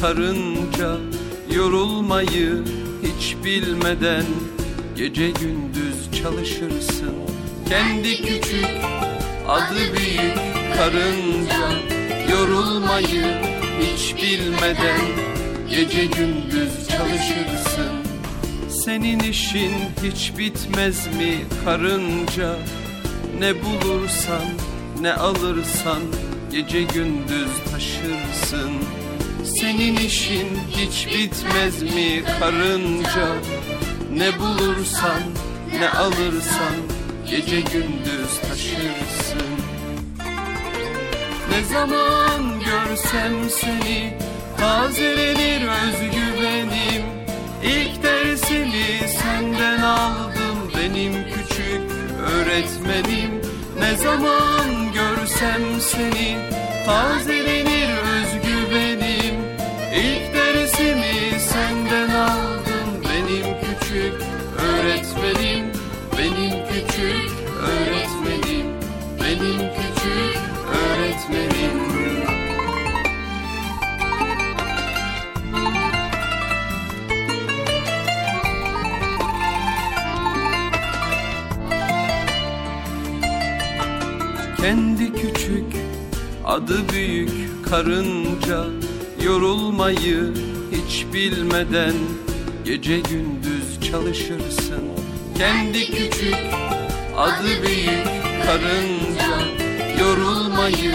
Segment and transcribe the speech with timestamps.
[0.00, 0.96] Karınca
[1.54, 2.64] Yorulmayı
[3.02, 4.24] hiç bilmeden
[4.96, 7.14] Gece gündüz çalışırsın.
[7.68, 8.66] Kendi küçük
[9.48, 10.36] adı büyük
[10.76, 11.70] karınca
[12.32, 13.24] Yorulmayı
[13.80, 15.00] hiç bilmeden
[15.70, 17.92] Gece gündüz çalışırsın.
[18.68, 19.72] Senin işin
[20.02, 22.56] hiç bitmez mi karınca?
[23.38, 24.44] Ne bulursan
[25.00, 26.02] ne alırsan
[26.52, 28.72] Gece gündüz taşırsın
[29.60, 33.28] Senin işin hiç bitmez mi karınca?
[34.12, 35.22] Ne bulursan
[35.80, 36.74] ne alırsan
[37.30, 39.48] Gece gündüz taşırsın.
[41.50, 44.18] Ne zaman görsem seni
[44.58, 47.02] Tazelenir özgüvenim.
[47.64, 51.82] İlk dersini senden aldım Benim küçük
[52.32, 53.42] öğretmenim.
[53.80, 56.38] Ne zaman görsem seni
[56.86, 57.77] Tazelenir
[60.78, 64.14] Dersimi senden aldım Benim küçük
[64.58, 65.66] öğretmenim.
[66.18, 67.30] Benim küçük
[67.62, 68.66] öğretmenim.
[69.20, 70.38] Benim küçük
[70.68, 71.78] öğretmenim.
[84.56, 85.76] Kendi küçük
[86.44, 87.30] adı büyük
[87.70, 88.64] karınca.
[89.24, 90.47] Yorulmayı
[90.88, 91.94] hiç bilmeden
[92.64, 94.82] Gece gündüz çalışırsın.
[95.38, 96.36] Kendi küçük
[97.16, 98.06] adı büyük
[98.46, 99.38] karınca.
[100.00, 100.92] Yorulmayı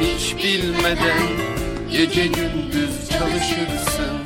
[0.00, 1.22] hiç bilmeden
[1.92, 4.16] Gece gündüz çalışırsın.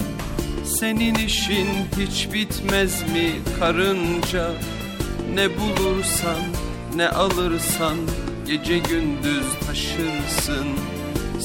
[0.65, 1.69] Senin işin
[1.99, 4.51] hiç bitmez mi karınca?
[5.35, 6.41] Ne bulursan
[6.97, 7.97] ne alırsan
[8.47, 10.67] Gece gündüz taşırsın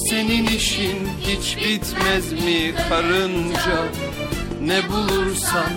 [0.09, 3.85] Senin işin hiç bitmez mi karınca?
[4.61, 5.71] Ne bulursan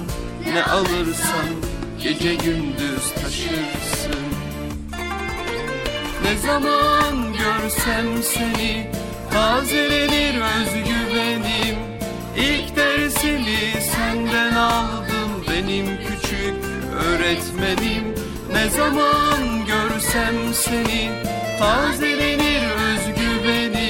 [0.53, 1.49] ne alırsan
[2.03, 4.25] Gece gündüz taşırsın.
[6.25, 8.91] Ne zaman görsem seni
[9.33, 11.79] Tazelenir özgüvenim.
[12.37, 16.55] İlk dersini senden aldım Benim küçük
[17.07, 18.15] öğretmenim.
[18.53, 21.11] Ne zaman görsem seni
[21.59, 23.82] Tazelenir özgüvenim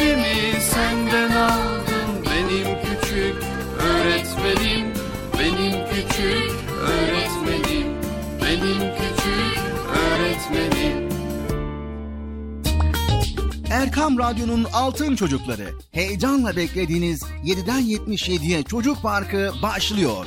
[0.00, 3.42] Dersimi senden aldım Benim küçük
[3.80, 4.86] öğretmenim
[5.38, 7.86] Benim küçük öğretmenim
[8.42, 9.58] Benim küçük
[9.96, 11.10] öğretmenim
[13.70, 15.68] Erkam Radyo'nun Altın Çocukları.
[15.92, 20.26] Heyecanla beklediğiniz 7'den 77'ye Çocuk Parkı başlıyor.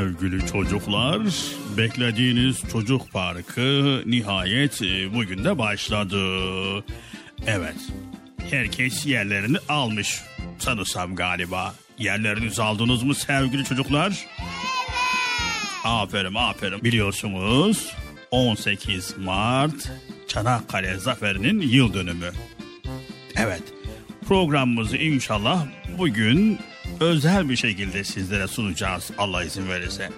[0.00, 1.22] Sevgili çocuklar,
[1.76, 6.18] beklediğiniz çocuk parkı nihayet e, bugün de başladı.
[7.46, 7.76] Evet,
[8.50, 10.22] herkes yerlerini almış
[10.58, 11.74] sanırsam galiba.
[11.98, 14.26] Yerlerinizi aldınız mı sevgili çocuklar?
[15.84, 16.84] Aferin aferin.
[16.84, 17.92] Biliyorsunuz
[18.30, 19.92] 18 Mart
[20.28, 22.30] Çanakkale Zaferi'nin yıl dönümü.
[23.36, 23.62] Evet
[24.28, 25.66] programımızı inşallah
[25.98, 26.58] bugün
[27.00, 30.10] özel bir şekilde sizlere sunacağız Allah izin verirse.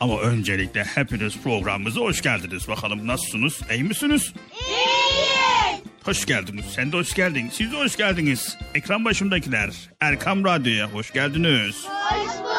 [0.00, 2.68] Ama öncelikle hepiniz programımıza hoş geldiniz.
[2.68, 3.60] Bakalım nasılsınız?
[3.74, 4.32] İyi misiniz?
[4.52, 5.82] İyiyiz.
[6.04, 6.64] Hoş geldiniz.
[6.74, 7.50] Sen de hoş geldin.
[7.52, 8.56] Siz de hoş geldiniz.
[8.74, 9.70] Ekran başındakiler.
[10.00, 11.76] Erkam Radyo'ya hoş geldiniz.
[11.86, 12.52] Hoş bulduk.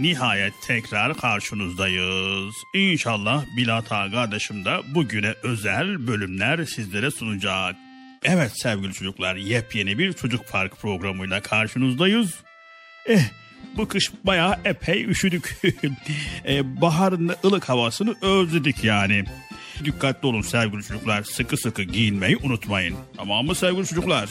[0.00, 2.54] Nihayet tekrar karşınızdayız.
[2.74, 7.76] İnşallah Bilata kardeşim de bugüne özel bölümler sizlere sunacak.
[8.24, 12.34] Evet sevgili çocuklar yepyeni bir çocuk park programıyla karşınızdayız.
[13.08, 13.22] Eh
[13.76, 15.56] bu kış bayağı epey üşüdük.
[16.44, 19.24] eh, baharın ılık havasını özledik yani.
[19.84, 21.22] Dikkatli olun sevgili çocuklar.
[21.22, 22.96] Sıkı sıkı giyinmeyi unutmayın.
[23.16, 24.28] Tamam mı sevgili çocuklar?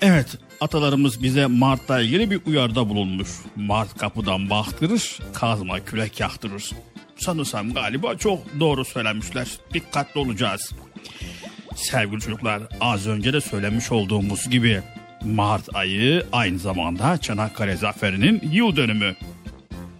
[0.00, 3.28] Evet atalarımız bize Mart'la ilgili bir uyarda bulunmuş.
[3.56, 6.70] Mart kapıdan baktırır, kazma kürek yaktırır.
[7.16, 9.48] Sanırsam galiba çok doğru söylemişler.
[9.74, 10.72] Dikkatli olacağız.
[11.76, 14.82] Sevgili çocuklar az önce de söylemiş olduğumuz gibi
[15.24, 19.14] Mart ayı aynı zamanda Çanakkale Zaferi'nin yıl dönümü.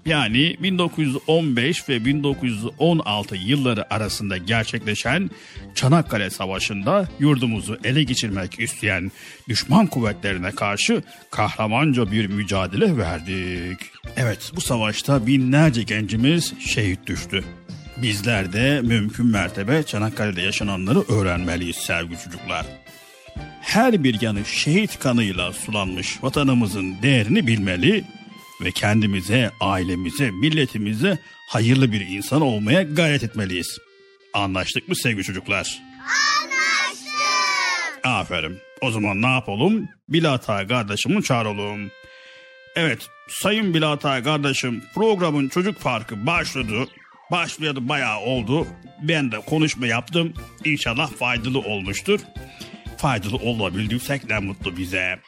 [0.07, 5.31] Yani 1915 ve 1916 yılları arasında gerçekleşen
[5.75, 9.13] Çanakkale Savaşı'nda yurdumuzu ele geçirmek isteyen
[9.49, 13.79] düşman kuvvetlerine karşı kahramanca bir mücadele verdik.
[14.17, 17.45] Evet bu savaşta binlerce gencimiz şehit düştü.
[17.97, 22.67] Bizler de mümkün mertebe Çanakkale'de yaşananları öğrenmeliyiz sevgili çocuklar.
[23.61, 28.05] Her bir yanı şehit kanıyla sulanmış vatanımızın değerini bilmeli
[28.65, 33.79] ve kendimize, ailemize, milletimize hayırlı bir insan olmaya gayret etmeliyiz.
[34.35, 35.83] Anlaştık mı sevgili çocuklar?
[36.01, 38.05] Anlaştık.
[38.05, 38.59] Aferin.
[38.81, 39.89] O zaman ne yapalım?
[40.09, 41.91] Bilata kardeşimi çağıralım.
[42.77, 46.89] Evet, Sayın Bilata kardeşim programın çocuk parkı başladı.
[47.31, 48.67] Başlayalı bayağı oldu.
[49.03, 50.35] Ben de konuşma yaptım.
[50.65, 52.21] İnşallah faydalı olmuştur.
[52.97, 55.19] Faydalı olabildiysek ne mutlu bize.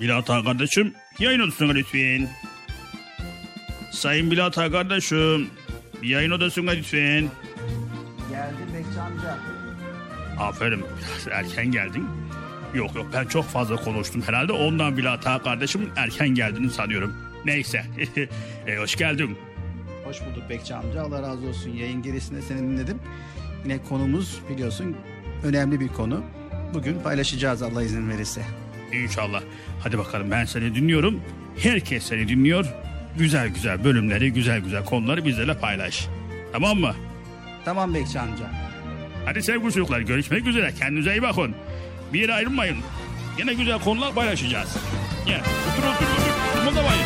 [0.00, 2.28] Bilata kardeşim yayın odasına lütfen.
[3.90, 5.50] Sayın Bilata kardeşim
[6.02, 7.30] yayın odasına lütfen.
[8.30, 9.38] Geldim Bekçi amca.
[10.38, 12.06] Aferin biraz erken geldin.
[12.74, 17.16] Yok yok ben çok fazla konuştum herhalde ondan bile hata kardeşim erken geldiğini sanıyorum.
[17.44, 17.84] Neyse
[18.66, 19.38] e, hoş geldin.
[20.04, 21.02] Hoş bulduk Bekçi amca.
[21.02, 21.70] Allah razı olsun.
[21.70, 22.98] Yayın gerisinde seni dinledim.
[23.64, 24.96] Yine konumuz biliyorsun
[25.44, 26.24] önemli bir konu.
[26.74, 28.42] Bugün paylaşacağız Allah izin verirse.
[28.92, 29.42] İnşallah.
[29.82, 31.20] Hadi bakalım ben seni dinliyorum.
[31.58, 32.66] Herkes seni dinliyor.
[33.18, 36.08] Güzel güzel bölümleri, güzel güzel konuları bizlerle paylaş.
[36.52, 36.94] Tamam mı?
[37.64, 38.44] Tamam Bekçi amca.
[39.24, 40.74] Hadi sevgili çocuklar görüşmek üzere.
[40.78, 41.54] Kendinize iyi bakın.
[42.12, 42.76] Bir yere ayrılmayın.
[43.38, 44.76] Yine güzel konular paylaşacağız.
[45.26, 46.58] Gel otur otur otur.
[46.58, 47.03] Kımıldamayın.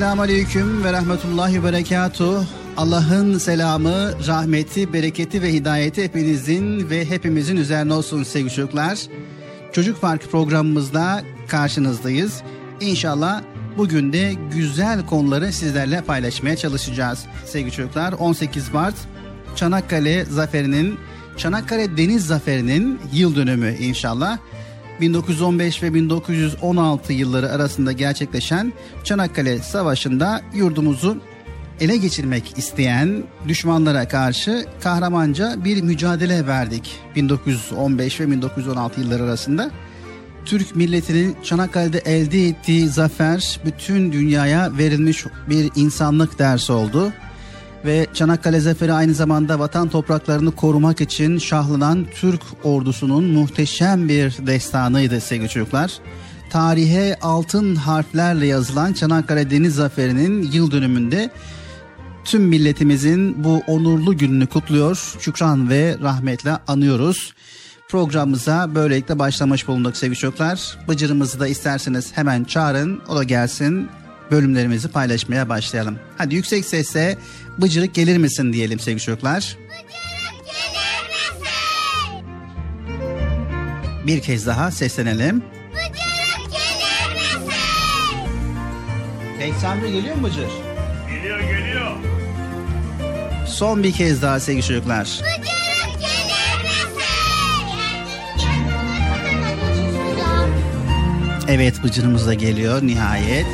[0.00, 2.44] Esselamu Aleyküm ve Rahmetullahi Berekatuh.
[2.76, 8.98] Allah'ın selamı, rahmeti, bereketi ve hidayeti hepinizin ve hepimizin üzerine olsun sevgili çocuklar.
[9.72, 12.42] Çocuk Park programımızda karşınızdayız.
[12.80, 13.42] İnşallah
[13.78, 17.26] Bugün de güzel konuları sizlerle paylaşmaya çalışacağız.
[17.46, 18.96] Sevgili çocuklar 18 Mart
[19.56, 20.98] Çanakkale Zaferi'nin
[21.36, 24.38] Çanakkale Deniz Zaferi'nin yıl dönümü inşallah.
[25.00, 28.72] 1915 ve 1916 yılları arasında gerçekleşen
[29.04, 31.16] Çanakkale Savaşı'nda yurdumuzu
[31.80, 39.70] ele geçirmek isteyen düşmanlara karşı kahramanca bir mücadele verdik 1915 ve 1916 yılları arasında.
[40.44, 47.12] Türk milletinin Çanakkale'de elde ettiği zafer bütün dünyaya verilmiş bir insanlık dersi oldu.
[47.84, 55.20] Ve Çanakkale Zaferi aynı zamanda vatan topraklarını korumak için şahlanan Türk ordusunun muhteşem bir destanıydı
[55.20, 55.92] sevgili çocuklar.
[56.50, 61.30] Tarihe altın harflerle yazılan Çanakkale Deniz Zaferi'nin yıl dönümünde
[62.24, 67.34] tüm milletimizin bu onurlu gününü kutluyor, şükran ve rahmetle anıyoruz.
[67.88, 70.78] Programımıza böylelikle başlamış bulunduk sevgili çocuklar.
[70.88, 73.88] Bıcırımızı da isterseniz hemen çağırın, o da gelsin.
[74.30, 75.98] Bölümlerimizi paylaşmaya başlayalım.
[76.18, 77.18] Hadi yüksek sesle
[77.62, 79.56] bıcırık gelir misin diyelim sevgili çocuklar.
[79.68, 82.26] Bıcırık gelir misin?
[84.06, 85.42] Bir kez daha seslenelim.
[85.72, 87.50] Bıcırık gelir misin?
[89.38, 90.50] Peygamber geliyor mu Bıcır?
[91.08, 91.90] Geliyor geliyor.
[93.46, 95.04] Son bir kez daha sevgili çocuklar.
[95.04, 95.20] Bıcırık
[96.00, 96.90] gelir misin?
[101.48, 103.46] Evet Bıcır'ımız da geliyor nihayet.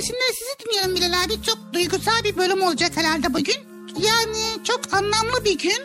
[0.00, 1.42] Gelişinde sizi dinliyorum Bilal abi.
[1.42, 3.56] Çok duygusal bir bölüm olacak herhalde bugün.
[3.98, 5.82] Yani çok anlamlı bir gün.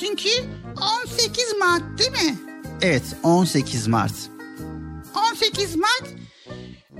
[0.00, 0.28] Çünkü
[1.04, 2.38] 18 Mart değil mi?
[2.82, 4.12] Evet 18 Mart.
[5.32, 6.04] 18 Mart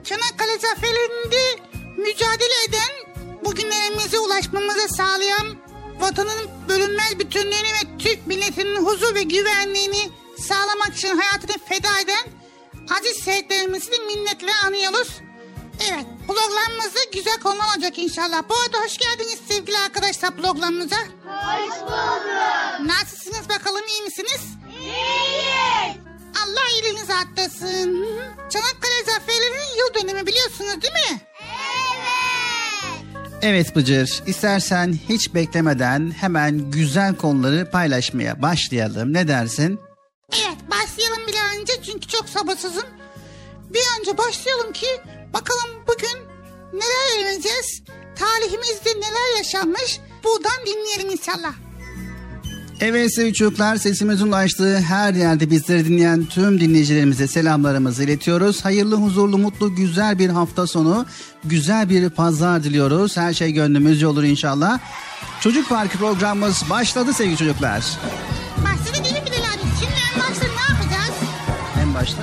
[0.05, 1.63] Çanakkale Zaferi'nde
[1.97, 5.57] mücadele eden bugünlerimize ulaşmamızı sağlayan
[6.01, 12.25] vatanın bölünmez bütünlüğünü ve Türk milletinin huzur ve güvenliğini sağlamak için hayatını feda eden
[12.99, 15.09] aziz şehitlerimizi minnetle anıyoruz.
[15.91, 18.43] Evet programımızda güzel konu olacak inşallah.
[18.49, 20.97] Bu arada hoş geldiniz sevgili arkadaşlar programımıza.
[20.97, 22.87] Hoş bulduk.
[22.87, 24.41] Nasılsınız bakalım iyi misiniz?
[24.81, 25.97] İyiyiz.
[26.45, 28.07] Allah iyiliğinizi arttırsın.
[28.51, 31.21] Çanakkale Zaferi'nin yıl dönümü biliyorsunuz değil mi?
[31.41, 33.03] Evet.
[33.43, 39.13] Evet Bıcır istersen hiç beklemeden hemen güzel konuları paylaşmaya başlayalım.
[39.13, 39.81] Ne dersin?
[40.33, 42.85] Evet başlayalım bir önce çünkü çok sabırsızım.
[43.71, 44.87] Bir önce başlayalım ki
[45.33, 46.19] bakalım bugün
[46.73, 47.83] neler öğreneceğiz?
[48.19, 50.01] Tarihimizde neler yaşanmış?
[50.25, 51.53] Buradan dinleyelim inşallah.
[52.81, 58.65] Evet sevgili çocuklar sesimizin ulaştığı her yerde bizleri dinleyen tüm dinleyicilerimize selamlarımızı iletiyoruz.
[58.65, 61.07] Hayırlı, huzurlu, mutlu, güzel bir hafta sonu,
[61.45, 63.17] güzel bir pazar diliyoruz.
[63.17, 64.79] Her şey gönlümüzce olur inşallah.
[65.41, 67.85] Çocuk Parkı programımız başladı sevgili çocuklar.
[68.65, 69.63] Başladı değil mi Bilal abi?
[69.81, 71.15] Şimdi en başta ne yapacağız?
[71.83, 72.23] En başta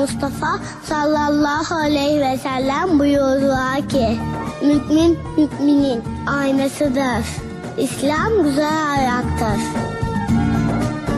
[0.00, 4.18] Mustafa sallallahu aleyhi ve sellem buyurdular ki
[4.62, 7.26] Mümin müminin aynasıdır.
[7.78, 9.60] İslam güzel ayaktır.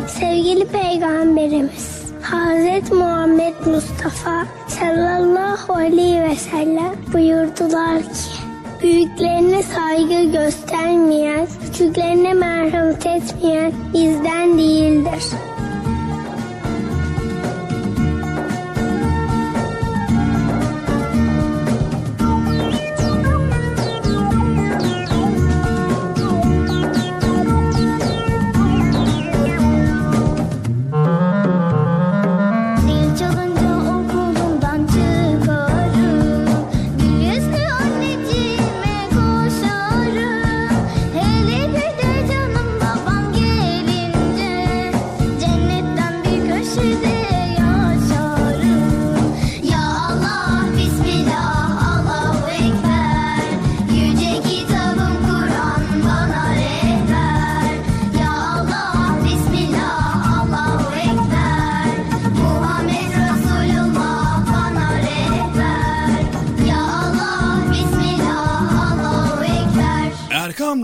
[0.09, 2.93] Sevgili Peygamberimiz Hz.
[2.93, 8.43] Muhammed Mustafa sallallahu aleyhi ve sellem buyurdular ki
[8.83, 15.52] Büyüklerine saygı göstermeyen, küçüklerine merhamet etmeyen bizden değildir.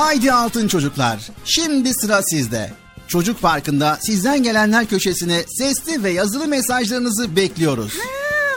[0.00, 1.28] Haydi altın çocuklar.
[1.44, 2.72] Şimdi sıra sizde.
[3.08, 7.98] Çocuk Parkı'nda sizden gelenler köşesine sesli ve yazılı mesajlarınızı bekliyoruz.
[7.98, 8.04] Ha,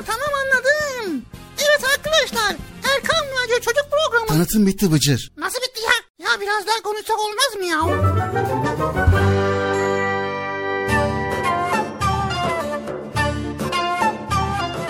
[0.06, 1.22] tamam anladım.
[1.58, 2.56] Evet arkadaşlar.
[2.96, 4.28] Erkan Radyo Çocuk Programı.
[4.28, 5.32] Tanıtım bitti Bıcır.
[5.38, 6.26] Nasıl bitti ya?
[6.28, 7.84] Ya biraz daha konuşsak olmaz mı ya?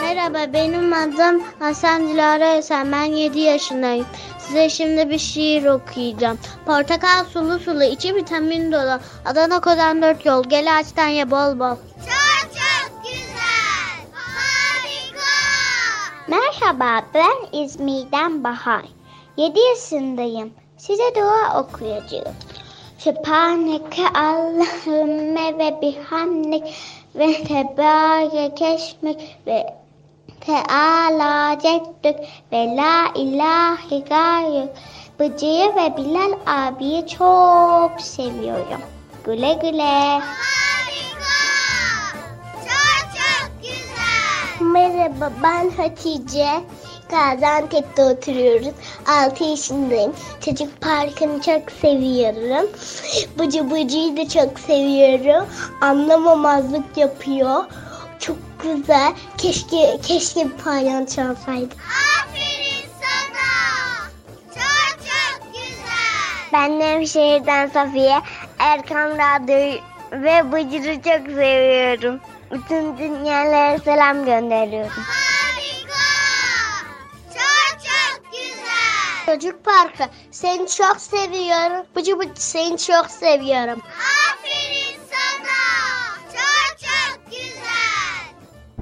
[0.02, 4.06] Merhaba benim adım Hasan Dilara Esen ben 7 yaşındayım.
[4.54, 6.39] Size şimdi bir şiir okuyacağım.
[6.66, 9.00] Portakal sulu sulu içi vitamin dolu.
[9.26, 11.76] Adana Kodan 4 yol gel açtan ye bol bol.
[12.06, 14.06] Çok çok güzel.
[14.13, 15.26] Harika.
[16.28, 18.86] Merhaba ben İzmir'den Bahar.
[19.38, 20.54] 7 yaşındayım.
[20.78, 22.36] Size dua okuyacağım.
[22.98, 26.63] Sübhaneke Allahümme ve bihamdik
[27.16, 29.83] ve tebarek esmek ve
[30.45, 32.19] Teala ceddük
[32.51, 34.69] ve la ilahe gayrük.
[35.19, 38.82] Bıcı'yı ve Bilal abiyi çok seviyorum.
[39.25, 40.19] Güle güle.
[40.19, 41.34] Harika.
[42.60, 44.67] Çok çok güzel.
[44.71, 46.49] Merhaba ben Hatice.
[47.10, 48.73] Gaziantep'te oturuyoruz.
[49.25, 50.13] 6 yaşındayım.
[50.45, 52.69] Çocuk parkını çok seviyorum.
[53.39, 55.47] Bıcı bıcıyı da çok seviyorum.
[55.82, 57.63] Anlamamazlık yapıyor.
[58.19, 59.13] Çok güzel.
[59.38, 61.76] Keşke keşke bir palyaço olsaydı.
[62.19, 64.10] Aferin sana.
[64.54, 66.54] Çok çok güzel.
[66.54, 68.21] Ben Nevşehir'den Safiye.
[68.60, 69.80] Erkan Radyo'yu
[70.12, 72.19] ve Bıcır'ı çok seviyorum.
[72.52, 74.91] Bütün dünyalara selam gönderiyorum.
[74.91, 76.04] Harika.
[77.34, 79.26] Çok çok güzel.
[79.26, 81.86] Çocuk Parkı seni çok seviyorum.
[81.95, 83.82] Bıcı bıcı seni çok seviyorum.
[83.82, 84.33] Aferin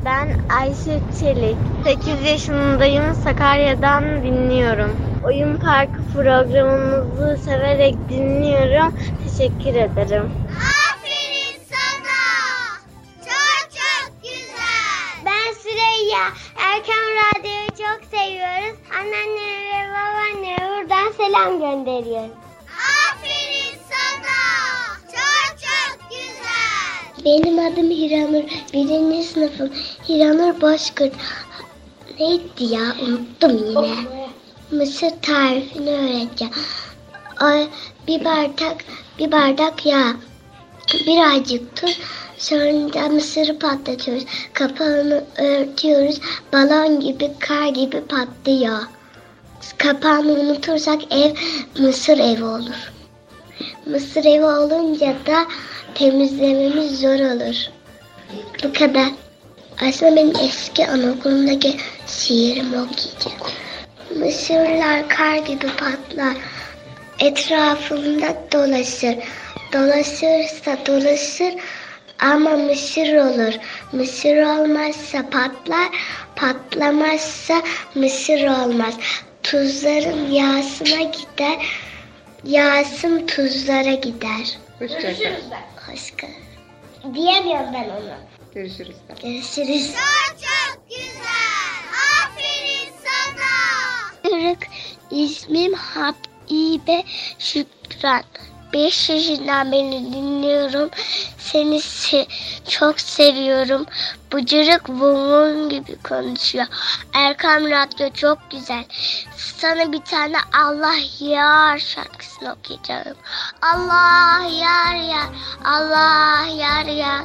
[0.05, 0.27] Ben
[0.59, 1.57] Ayşe Çelik.
[1.83, 3.15] 8 yaşındayım.
[3.23, 4.91] Sakarya'dan dinliyorum.
[5.25, 8.93] Oyun Parkı programımızı severek dinliyorum.
[9.23, 10.31] Teşekkür ederim.
[10.57, 12.21] Aferin sana.
[13.25, 15.25] Çok çok güzel.
[15.25, 16.17] Ben Süreyya.
[16.17, 16.25] ya.
[16.57, 18.79] Erken Radyo'yu çok seviyoruz.
[18.99, 22.31] Anneanneme ve babaanneme buradan selam gönderiyorum.
[27.25, 28.43] Benim adım Hiranur.
[28.73, 29.69] Birinci sınıfım.
[30.09, 31.13] Hiranur Bozkurt.
[32.19, 32.95] Neydi ya?
[33.01, 33.95] Unuttum yine.
[34.71, 36.53] Mısır tarifini öğreteceğim.
[38.07, 38.77] Bir bardak,
[39.19, 40.13] bir bardak yağ.
[41.07, 41.99] Birazcık tuz.
[42.37, 44.25] Sonra mısırı patlatıyoruz.
[44.53, 46.19] Kapağını örtüyoruz.
[46.53, 48.79] Balon gibi, kar gibi patlıyor.
[49.77, 51.35] Kapağını unutursak ev
[51.79, 52.91] mısır evi olur.
[53.85, 55.45] Mısır evi olunca da
[55.95, 57.55] temizlememiz zor olur.
[58.63, 59.07] Bu kadar.
[59.87, 61.77] Aslında benim eski anaokulumdaki
[62.07, 63.37] şiirimi okuyacağım.
[64.15, 66.35] Mısırlar kar gibi patlar.
[67.19, 69.15] Etrafımda dolaşır.
[69.73, 71.53] Dolaşırsa dolaşır
[72.19, 73.53] ama mısır olur.
[73.91, 75.89] Mısır olmazsa patlar.
[76.35, 77.61] Patlamazsa
[77.95, 78.97] mısır olmaz.
[79.43, 81.65] Tuzların yağsına gider.
[82.43, 84.57] Yağsın tuzlara gider.
[84.79, 85.35] Hoşçakal.
[85.91, 86.27] Başka.
[87.13, 88.13] Diyemiyorum ben onu.
[88.53, 88.95] Görüşürüz.
[89.23, 89.91] Görüşürüz.
[89.91, 91.81] Çok çok güzel.
[92.23, 94.37] Aferin sana.
[94.37, 94.67] Irık
[95.11, 97.03] ismim Habibe
[97.39, 98.23] Şükran.
[98.73, 100.89] 5 yaşından beri dinliyorum.
[101.37, 102.27] Seni se-
[102.69, 103.85] çok seviyorum.
[104.33, 106.65] Bıcırık bumun gibi konuşuyor.
[107.13, 108.83] Erkam Radyo çok güzel.
[109.37, 113.17] Sana bir tane Allah yar şarkısını okuyacağım.
[113.61, 115.29] Allah yar yar,
[115.65, 117.21] Allah yar yar,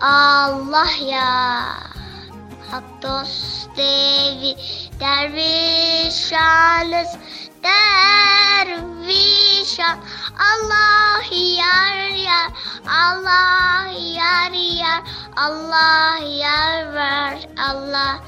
[0.00, 1.76] Allah yar.
[2.70, 4.56] Hak dost devi
[5.00, 7.08] dervişanız
[7.62, 9.18] dervişan
[10.38, 12.50] Allah yar yar
[12.88, 15.02] Allah yar yar
[15.36, 18.20] Allah yar var Allah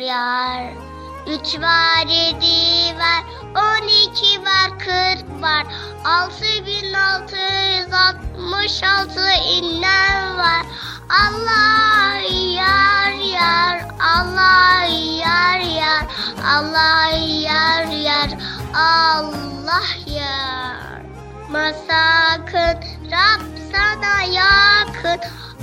[0.00, 0.93] yar
[1.26, 3.24] Üç var, yedi var,
[3.56, 5.66] on iki var, kırk var.
[6.04, 10.66] Altı bin altı yüz altmış altı inen var.
[11.08, 14.84] Allah yar yar, Allah
[15.18, 16.06] yar yar,
[16.46, 18.30] Allah yar yar,
[18.74, 21.03] Allah yar.
[21.50, 22.78] Masakın
[23.10, 23.40] Rab
[23.72, 25.20] sana yakın.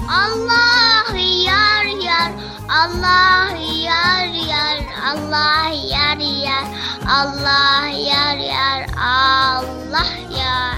[0.10, 2.32] Allah yar yar,
[2.70, 3.50] Allah
[3.86, 6.66] yar yar, Allah yar yar,
[7.08, 10.78] Allah yar yar, Allah yar.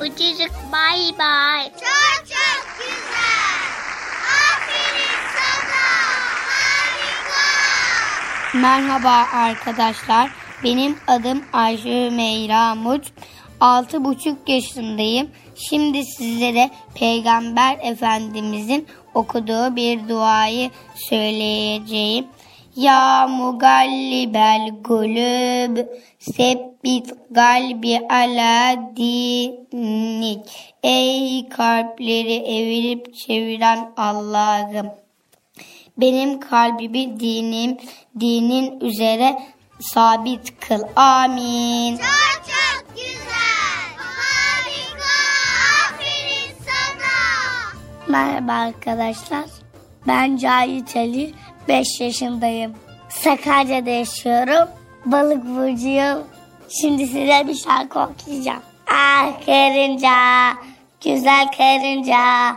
[0.00, 1.64] Bıcırık bay bay.
[1.70, 3.60] Çok çok güzel.
[4.52, 5.86] Aferin sana.
[6.48, 7.48] Harika.
[8.58, 10.30] Merhaba arkadaşlar.
[10.64, 13.04] Benim adım Ayşe Meyra Mut.
[13.60, 15.30] Altı buçuk yaşındayım.
[15.54, 22.26] Şimdi sizlere Peygamber Efendimizin okuduğu bir duayı söyleyeceğim.
[22.76, 25.86] Ya mugallibel gulub
[26.18, 30.74] sebbit galbi ala dinik.
[30.82, 34.86] Ey kalpleri evirip çeviren Allah'ım.
[35.96, 37.76] Benim kalbimi dinim,
[38.20, 39.38] dinin üzere
[39.80, 40.80] sabit kıl.
[40.96, 41.96] Amin.
[41.96, 42.06] Çok
[42.46, 43.86] çok güzel.
[43.96, 45.16] Harika.
[45.84, 47.78] Aferin sana.
[48.08, 49.44] Merhaba arkadaşlar.
[50.06, 51.34] Ben Cahit Ali.
[51.68, 52.74] 5 yaşındayım.
[53.08, 54.68] Sakarya'da yaşıyorum.
[55.04, 56.18] Balık burcuyum.
[56.68, 58.62] Şimdi size bir şarkı okuyacağım.
[58.90, 60.12] Ah karınca,
[61.04, 62.56] güzel karınca,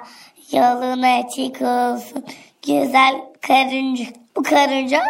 [0.52, 2.26] yolun açık olsun.
[2.68, 4.06] Güzel karınca.
[4.36, 5.02] Bu karınca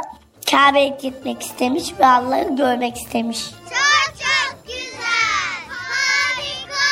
[0.52, 3.50] Kabe'ye gitmek istemiş ve Allah'ı görmek istemiş.
[3.50, 5.60] Çok çok güzel.
[5.70, 6.86] Harika.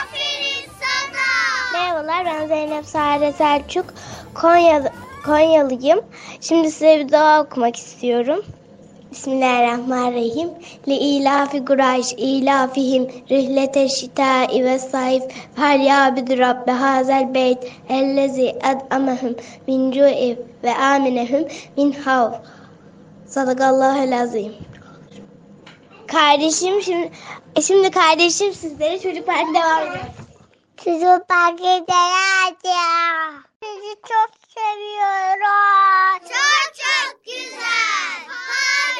[0.00, 1.72] Aferin sana.
[1.72, 3.86] Merhabalar ben Zeynep Sare Selçuk.
[4.34, 4.92] Konya,
[5.24, 6.00] Konyalıyım.
[6.40, 8.44] Şimdi size bir dua okumak istiyorum.
[9.22, 10.50] Bismillahirrahmanirrahim.
[10.88, 15.22] Li ilafi Kurayş ilafihim rihlete şitai ve saif
[15.56, 17.58] fel yabidu rabbe hazel beyt
[17.88, 22.34] ellezi ad'amahum min cu'i ve aminehum min havf.
[23.26, 24.54] Sadakallahul azim.
[26.06, 27.10] Kardeşim şimdi
[27.62, 30.04] şimdi kardeşim sizlere çocuklar devam ediyor.
[30.76, 32.56] Çocuklar gidelim.
[33.62, 36.18] Sizi çok seviyorum.
[36.20, 38.02] Çok çok güzel.
[38.28, 38.91] Harika.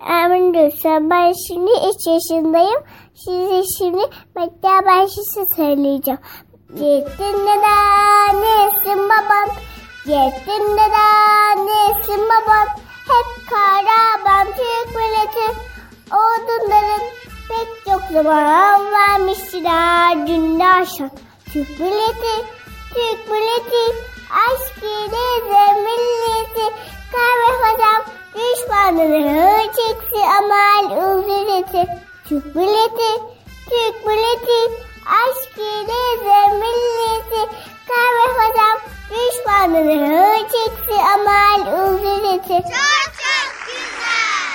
[0.00, 1.10] Amin Gülsüm.
[1.10, 2.82] Ben şimdi 3 yaşındayım.
[3.14, 4.02] Size şimdi
[4.36, 6.20] Mekka Bahşiş'i söyleyeceğim.
[6.68, 9.56] Gittin neden nesin babam?
[10.04, 12.66] Gittin neden nesin babam?
[13.08, 15.56] Hep karaban Türk milletin
[16.10, 17.02] odunların
[17.48, 21.10] pek çok zaman vermişler dünden aşağı.
[21.52, 22.46] Türk milleti,
[22.94, 23.96] Türk milleti,
[24.32, 26.74] aşk ile milleti
[27.12, 28.02] kahve hocam
[28.34, 31.62] düşmanları çekti amal uzun
[32.28, 33.22] Türk milleti,
[33.70, 34.60] Türk milleti
[35.06, 37.54] aşk ile milleti
[37.88, 38.78] kahve hocam
[39.10, 42.22] düşmanları çekti amal uzun
[42.62, 44.52] Çok çok güzel.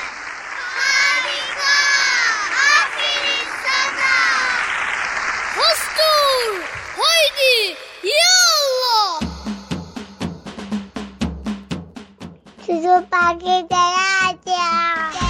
[0.77, 1.77] Harika.
[2.77, 4.15] Aferin sana.
[5.57, 6.61] Hostur.
[6.97, 7.77] Haydi.
[8.03, 9.36] Ya Allah.
[12.67, 15.26] 猪猪八戒的辣椒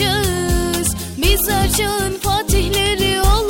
[0.00, 3.49] olacağız Biz açın fatihleri olacağız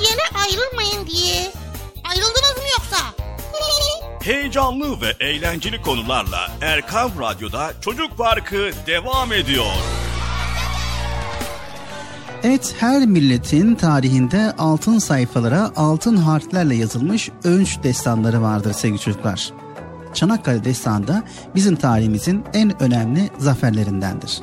[0.00, 1.52] bir yere ayrılmayın diye.
[2.04, 2.96] Ayrıldınız mı yoksa?
[4.22, 9.66] Heyecanlı ve eğlenceli konularla Erkam Radyo'da Çocuk Parkı devam ediyor.
[12.42, 19.52] Evet her milletin tarihinde altın sayfalara altın harflerle yazılmış önç destanları vardır sevgili çocuklar.
[20.14, 21.22] Çanakkale Destanı da
[21.54, 24.40] bizim tarihimizin en önemli zaferlerindendir.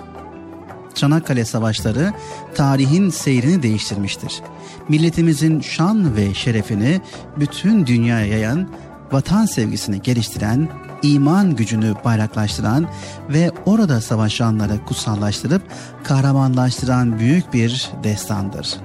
[0.95, 2.13] Çanakkale Savaşları
[2.55, 4.41] tarihin seyrini değiştirmiştir.
[4.89, 7.01] Milletimizin şan ve şerefini
[7.39, 8.69] bütün dünyaya yayan,
[9.11, 10.69] vatan sevgisini geliştiren,
[11.03, 12.87] iman gücünü bayraklaştıran
[13.29, 15.61] ve orada savaşanları kutsallaştırıp
[16.03, 18.77] kahramanlaştıran büyük bir destandır.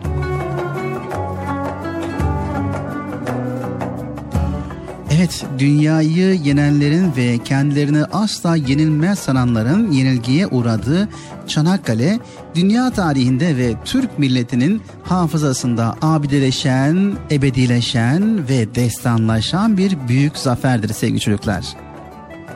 [5.10, 11.08] Evet, dünyayı yenenlerin ve kendilerini asla yenilmez sananların yenilgiye uğradığı
[11.46, 12.18] Çanakkale,
[12.58, 21.64] dünya tarihinde ve Türk milletinin hafızasında abideleşen, ebedileşen ve destanlaşan bir büyük zaferdir sevgili çocuklar.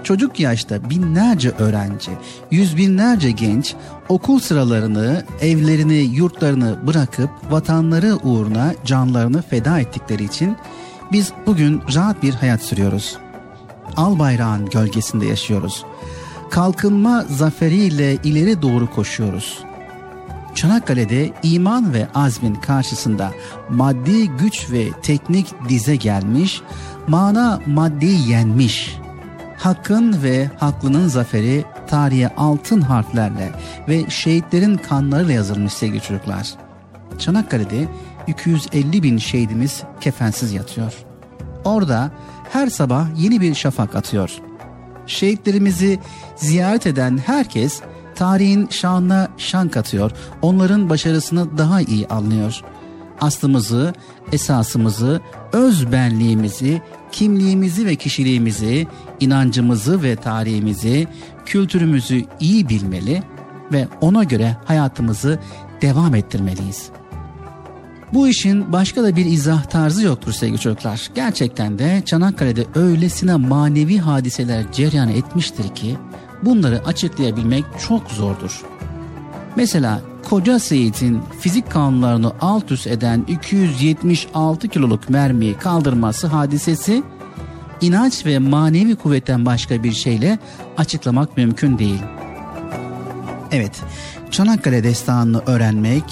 [0.04, 2.10] Çocuk yaşta binlerce öğrenci,
[2.50, 3.74] yüz binlerce genç
[4.08, 10.56] okul sıralarını, evlerini, yurtlarını bırakıp vatanları uğruna canlarını feda ettikleri için
[11.12, 13.16] biz bugün rahat bir hayat sürüyoruz.
[13.96, 15.84] Al bayrağın gölgesinde yaşıyoruz.
[16.50, 19.71] Kalkınma zaferiyle ileri doğru koşuyoruz.
[20.54, 23.32] Çanakkale'de iman ve azmin karşısında
[23.70, 26.62] maddi güç ve teknik dize gelmiş,
[27.08, 28.98] mana maddeyi yenmiş.
[29.58, 33.52] Hakkın ve haklının zaferi tarihe altın harflerle
[33.88, 36.54] ve şehitlerin kanlarıyla yazılmış sevgili çocuklar.
[37.18, 37.88] Çanakkale'de
[38.26, 40.92] 250 bin şehidimiz kefensiz yatıyor.
[41.64, 42.10] Orada
[42.52, 44.30] her sabah yeni bir şafak atıyor.
[45.06, 45.98] Şehitlerimizi
[46.36, 47.80] ziyaret eden herkes
[48.22, 50.10] tarihin şanına şan katıyor.
[50.42, 52.60] Onların başarısını daha iyi anlıyor.
[53.20, 53.94] Aslımızı,
[54.32, 55.20] esasımızı,
[55.52, 56.82] öz benliğimizi,
[57.12, 58.86] kimliğimizi ve kişiliğimizi,
[59.20, 61.08] inancımızı ve tarihimizi,
[61.46, 63.22] kültürümüzü iyi bilmeli
[63.72, 65.38] ve ona göre hayatımızı
[65.80, 66.90] devam ettirmeliyiz.
[68.14, 71.10] Bu işin başka da bir izah tarzı yoktur sevgili çocuklar.
[71.14, 75.96] Gerçekten de Çanakkale'de öylesine manevi hadiseler cereyan etmiştir ki
[76.42, 78.62] bunları açıklayabilmek çok zordur.
[79.56, 87.02] Mesela Koca Seyit'in fizik kanunlarını alt üst eden 276 kiloluk mermiyi kaldırması hadisesi
[87.80, 90.38] inanç ve manevi kuvvetten başka bir şeyle
[90.76, 92.02] açıklamak mümkün değil.
[93.52, 93.82] Evet,
[94.30, 96.04] Çanakkale destanını öğrenmek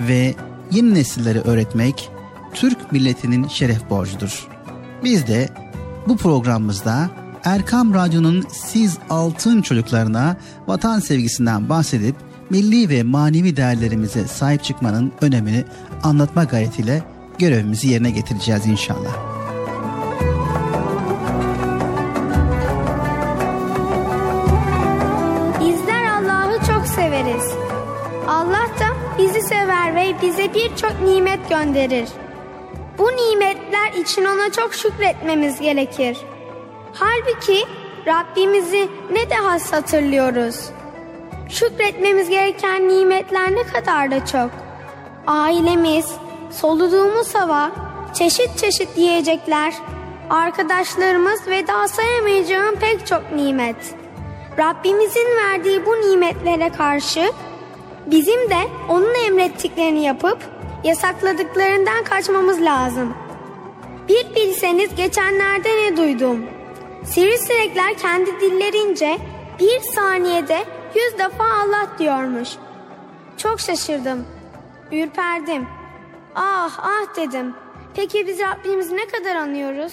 [0.00, 0.34] ve
[0.72, 2.10] yeni nesillere öğretmek
[2.54, 4.48] Türk milletinin şeref borcudur.
[5.04, 5.48] Biz de
[6.06, 7.10] bu programımızda
[7.44, 10.36] Erkam Radyo'nun siz altın çocuklarına
[10.66, 12.16] vatan sevgisinden bahsedip
[12.50, 15.64] milli ve manevi değerlerimize sahip çıkmanın önemini
[16.02, 17.02] anlatma gayretiyle
[17.38, 19.12] görevimizi yerine getireceğiz inşallah.
[25.60, 27.44] Bizler Allah'ı çok severiz.
[28.28, 32.08] Allah da bizi sever ve bize birçok nimet gönderir.
[32.98, 36.16] Bu nimetler için ona çok şükretmemiz gerekir.
[36.94, 37.64] Halbuki
[38.06, 40.70] Rabbimizi ne de has hatırlıyoruz.
[41.48, 44.50] Şükretmemiz gereken nimetler ne kadar da çok.
[45.26, 46.14] Ailemiz,
[46.50, 47.70] soluduğumuz hava,
[48.14, 49.74] çeşit çeşit yiyecekler,
[50.30, 53.94] arkadaşlarımız ve daha sayamayacağım pek çok nimet.
[54.58, 57.32] Rabbimizin verdiği bu nimetlere karşı
[58.06, 58.58] bizim de
[58.88, 60.38] onun emrettiklerini yapıp
[60.84, 63.14] yasakladıklarından kaçmamız lazım.
[64.08, 66.57] Bir bilseniz geçenlerde ne duydum.
[67.04, 69.18] Sivrisinekler kendi dillerince
[69.60, 72.48] bir saniyede yüz defa Allah diyormuş.
[73.36, 74.26] Çok şaşırdım.
[74.92, 75.66] Ürperdim.
[76.34, 77.54] Ah ah dedim.
[77.94, 79.92] Peki biz Rabbimizi ne kadar anıyoruz?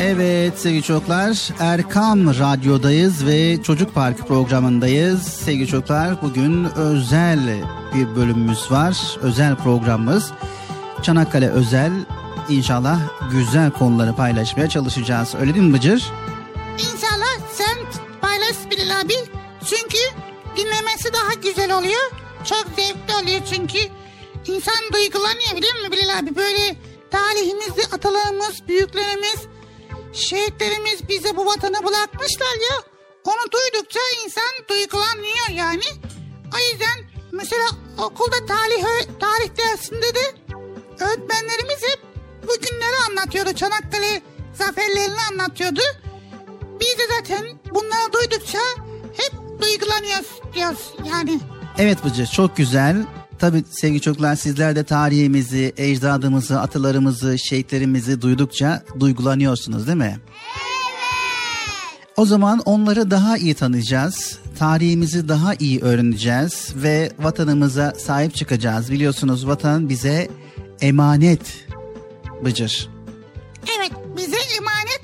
[0.00, 5.22] Evet sevgili çocuklar Erkam Radyo'dayız ve Çocuk Parkı programındayız.
[5.22, 7.38] Sevgili çocuklar bugün özel
[7.94, 9.16] bir bölümümüz var.
[9.22, 10.32] Özel programımız.
[11.02, 11.92] Çanakkale özel
[12.48, 12.98] İnşallah
[13.30, 15.34] güzel konuları paylaşmaya çalışacağız.
[15.40, 16.12] Öyle değil mi Bıcır?
[16.74, 17.76] İnşallah sen
[18.20, 19.14] paylaş Bilal abi.
[19.64, 19.98] Çünkü
[20.56, 22.10] dinlemesi daha güzel oluyor.
[22.44, 23.78] Çok zevkli oluyor çünkü.
[24.46, 26.36] İnsan duygulanıyor biliyor musun Bilal abi?
[26.36, 26.76] Böyle
[27.10, 29.40] tarihimizde atalarımız, büyüklerimiz,
[30.12, 32.76] şehitlerimiz bize bu vatanı bırakmışlar ya.
[33.24, 35.84] Onu duydukça insan duygulanıyor yani.
[36.54, 37.66] O yüzden mesela
[37.98, 38.84] okulda tarih,
[39.20, 40.34] tarih dersinde de
[41.00, 42.00] öğretmenlerimiz hep
[42.42, 43.52] bu günleri anlatıyordu.
[43.52, 44.22] Çanakkale
[44.54, 45.80] zaferlerini anlatıyordu.
[46.80, 48.58] Biz de zaten bunları duydukça
[49.16, 49.32] hep
[49.62, 51.40] duygulanıyoruz diyoruz yani.
[51.78, 53.06] Evet Bıcır çok güzel.
[53.38, 60.18] Tabii sevgili çocuklar sizler de tarihimizi, ecdadımızı, atalarımızı, şehitlerimizi duydukça duygulanıyorsunuz değil mi?
[62.16, 64.38] O zaman onları daha iyi tanıyacağız.
[64.58, 68.92] Tarihimizi daha iyi öğreneceğiz ve vatanımıza sahip çıkacağız.
[68.92, 70.28] Biliyorsunuz vatan bize
[70.80, 71.66] emanet
[72.44, 72.88] Bıcır.
[73.78, 75.00] Evet bize emanet.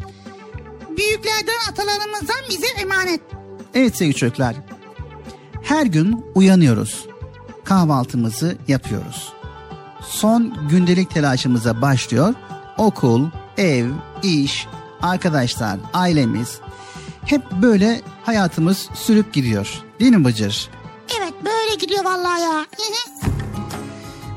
[0.99, 3.20] Büyüklerden atalarımızdan bize emanet.
[3.74, 4.57] Evet sevgili çocuklar.
[5.62, 7.07] Her gün uyanıyoruz.
[7.64, 9.32] Kahvaltımızı yapıyoruz.
[10.00, 12.34] Son gündelik telaşımıza başlıyor.
[12.78, 13.90] Okul, ev,
[14.22, 14.66] iş,
[15.02, 16.60] arkadaşlar, ailemiz
[17.24, 19.82] hep böyle hayatımız sürüp gidiyor.
[20.00, 20.70] Değil mi Bıcır?
[21.18, 22.66] Evet böyle gidiyor vallahi ya.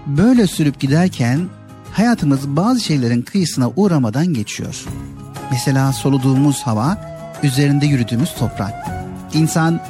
[0.05, 1.49] Böyle sürüp giderken
[1.93, 4.86] hayatımız bazı şeylerin kıyısına uğramadan geçiyor.
[5.51, 6.97] Mesela soluduğumuz hava,
[7.43, 8.73] üzerinde yürüdüğümüz toprak.
[9.34, 9.82] İnsan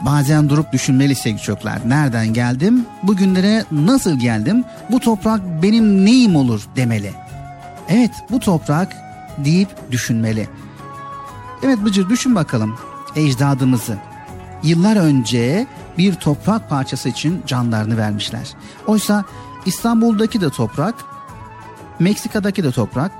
[0.00, 1.78] bazen durup düşünmeli sevgili çocuklar.
[1.86, 2.86] Nereden geldim?
[3.02, 4.64] Bugünlere nasıl geldim?
[4.90, 7.12] Bu toprak benim neyim olur demeli.
[7.88, 8.96] Evet bu toprak
[9.38, 10.48] deyip düşünmeli.
[11.62, 12.76] Evet Bıcır düşün bakalım
[13.16, 13.98] ecdadımızı.
[14.62, 15.66] Yıllar önce
[15.98, 18.48] bir toprak parçası için canlarını vermişler.
[18.86, 19.24] Oysa
[19.66, 20.94] İstanbul'daki de toprak,
[21.98, 23.12] Meksika'daki de toprak,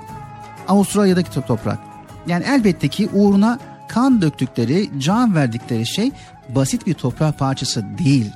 [0.67, 1.79] Avustralya'daki de toprak.
[2.27, 6.11] Yani elbette ki uğruna kan döktükleri, can verdikleri şey
[6.55, 8.31] basit bir toprak parçası değil.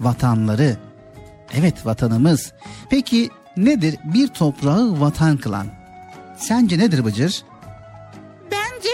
[0.00, 0.76] Vatanları.
[1.54, 2.52] Evet vatanımız.
[2.90, 5.66] Peki nedir bir toprağı vatan kılan?
[6.36, 7.44] Sence nedir Bıcır?
[8.50, 8.90] Bence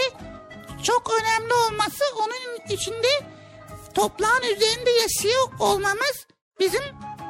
[0.82, 3.08] çok önemli olması onun içinde
[3.94, 6.26] toprağın üzerinde yaşıyor olmamız
[6.61, 6.82] bizim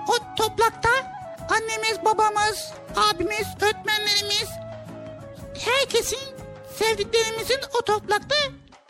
[0.08, 0.90] o toprakta
[1.48, 4.48] annemiz, babamız, abimiz, öğretmenlerimiz
[5.58, 6.18] herkesin
[6.78, 8.36] sevdiklerimizin o toprakta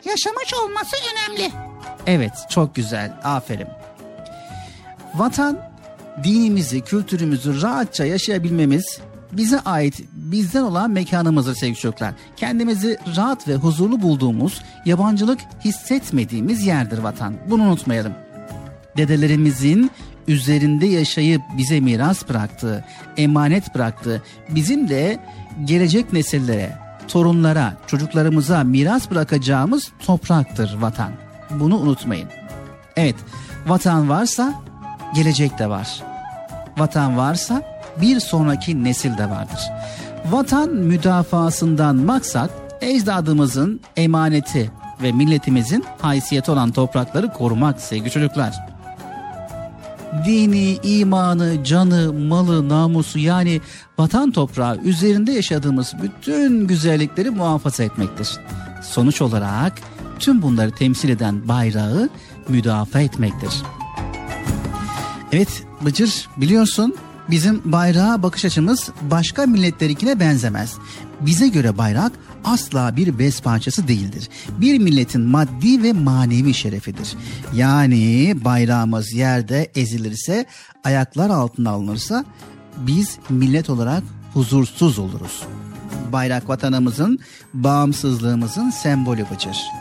[0.05, 1.70] yaşamış olması önemli.
[2.07, 3.67] Evet çok güzel aferin.
[5.15, 5.59] Vatan
[6.23, 8.99] dinimizi, kültürümüzü rahatça yaşayabilmemiz
[9.31, 12.13] bize ait bizden olan mekanımızdır sevgili çocuklar.
[12.37, 17.33] Kendimizi rahat ve huzurlu bulduğumuz, yabancılık hissetmediğimiz yerdir vatan.
[17.49, 18.13] Bunu unutmayalım.
[18.97, 19.91] Dedelerimizin
[20.27, 22.85] üzerinde yaşayıp bize miras bıraktığı,
[23.17, 25.19] emanet bıraktığı, bizim de
[25.65, 26.77] gelecek nesillere,
[27.07, 31.11] torunlara, çocuklarımıza miras bırakacağımız topraktır vatan.
[31.59, 32.29] Bunu unutmayın.
[32.95, 33.15] Evet,
[33.67, 34.53] vatan varsa
[35.15, 36.03] gelecek de var.
[36.77, 37.61] Vatan varsa
[38.01, 39.59] bir sonraki nesil de vardır.
[40.29, 44.71] Vatan müdafasından maksat ecdadımızın emaneti
[45.01, 48.55] ve milletimizin haysiyeti olan toprakları korumak sevgili çocuklar.
[50.25, 53.61] Dini, imanı, canı, malı, namusu yani
[53.97, 58.39] vatan toprağı üzerinde yaşadığımız bütün güzellikleri muhafaza etmektir.
[58.81, 59.73] Sonuç olarak
[60.21, 62.09] tüm bunları temsil eden bayrağı
[62.47, 63.53] müdafaa etmektir.
[65.31, 66.95] Evet Bıcır biliyorsun
[67.29, 70.73] bizim bayrağa bakış açımız başka milletlerinkine benzemez.
[71.21, 72.11] Bize göre bayrak
[72.45, 74.29] asla bir bez parçası değildir.
[74.49, 77.13] Bir milletin maddi ve manevi şerefidir.
[77.53, 80.45] Yani bayrağımız yerde ezilirse,
[80.83, 82.25] ayaklar altına alınırsa
[82.77, 84.03] biz millet olarak
[84.33, 85.43] huzursuz oluruz.
[86.11, 87.19] Bayrak vatanımızın,
[87.53, 89.80] bağımsızlığımızın sembolü Bıcır.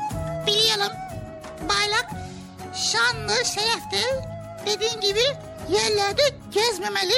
[2.93, 4.25] Şanlı, şerefli.
[4.67, 5.21] Dediğin gibi
[5.71, 7.15] yerlerde gezmemeli.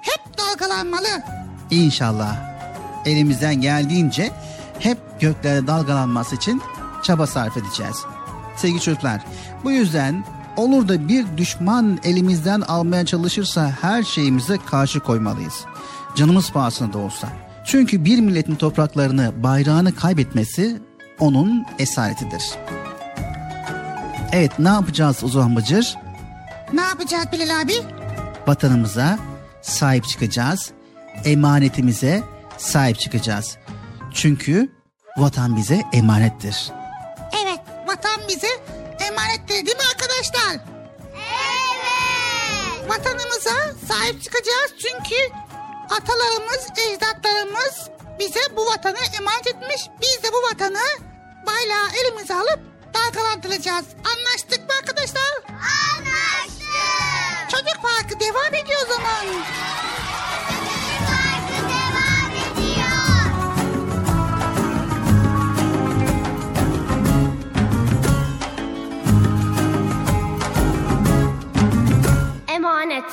[0.00, 1.22] Hep dalgalanmalı.
[1.70, 2.36] İnşallah
[3.04, 4.32] elimizden geldiğince
[4.78, 6.62] hep göklerde dalgalanması için
[7.02, 7.96] çaba sarf edeceğiz.
[8.56, 9.24] Sevgili çocuklar,
[9.64, 10.24] bu yüzden
[10.56, 15.64] olur da bir düşman elimizden almaya çalışırsa her şeyimize karşı koymalıyız.
[16.16, 17.28] Canımız pahasına da olsa.
[17.64, 20.82] Çünkü bir milletin topraklarını, bayrağını kaybetmesi
[21.18, 22.42] onun esaretidir.
[24.32, 25.96] Evet ne yapacağız o zaman Bıcır?
[26.72, 27.74] Ne yapacağız Bilal abi?
[28.46, 29.18] Vatanımıza
[29.62, 30.70] sahip çıkacağız.
[31.24, 32.22] Emanetimize
[32.58, 33.56] sahip çıkacağız.
[34.14, 34.72] Çünkü
[35.16, 36.72] vatan bize emanettir.
[37.44, 38.48] Evet, vatan bize
[39.08, 40.60] emanettir değil mi arkadaşlar?
[41.14, 42.90] Evet.
[42.90, 45.16] Vatanımıza sahip çıkacağız çünkü
[45.90, 49.88] atalarımız, ecdatlarımız bize bu vatanı emanet etmiş.
[50.02, 50.84] Biz de bu vatanı
[51.46, 52.60] bayrağı elimize alıp
[52.96, 53.86] dalgalandıracağız.
[54.04, 55.32] Anlaştık mı arkadaşlar?
[55.48, 57.50] Anlaştık.
[57.50, 59.26] Çocuk Parkı devam ediyor o zaman.
[72.48, 73.04] Emanet.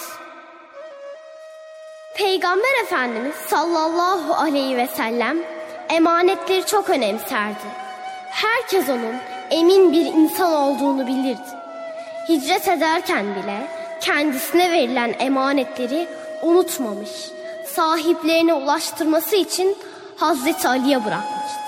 [2.16, 5.38] Peygamber Efendimiz sallallahu aleyhi ve sellem
[5.90, 7.64] emanetleri çok önemserdi.
[8.30, 9.16] Herkes onun
[9.54, 11.40] emin bir insan olduğunu bilirdi.
[12.30, 13.68] Hicret ederken bile
[14.02, 16.08] kendisine verilen emanetleri
[16.42, 17.32] unutmamış,
[17.66, 19.78] sahiplerine ulaştırması için
[20.18, 21.60] Hazreti Ali'ye bırakmıştı.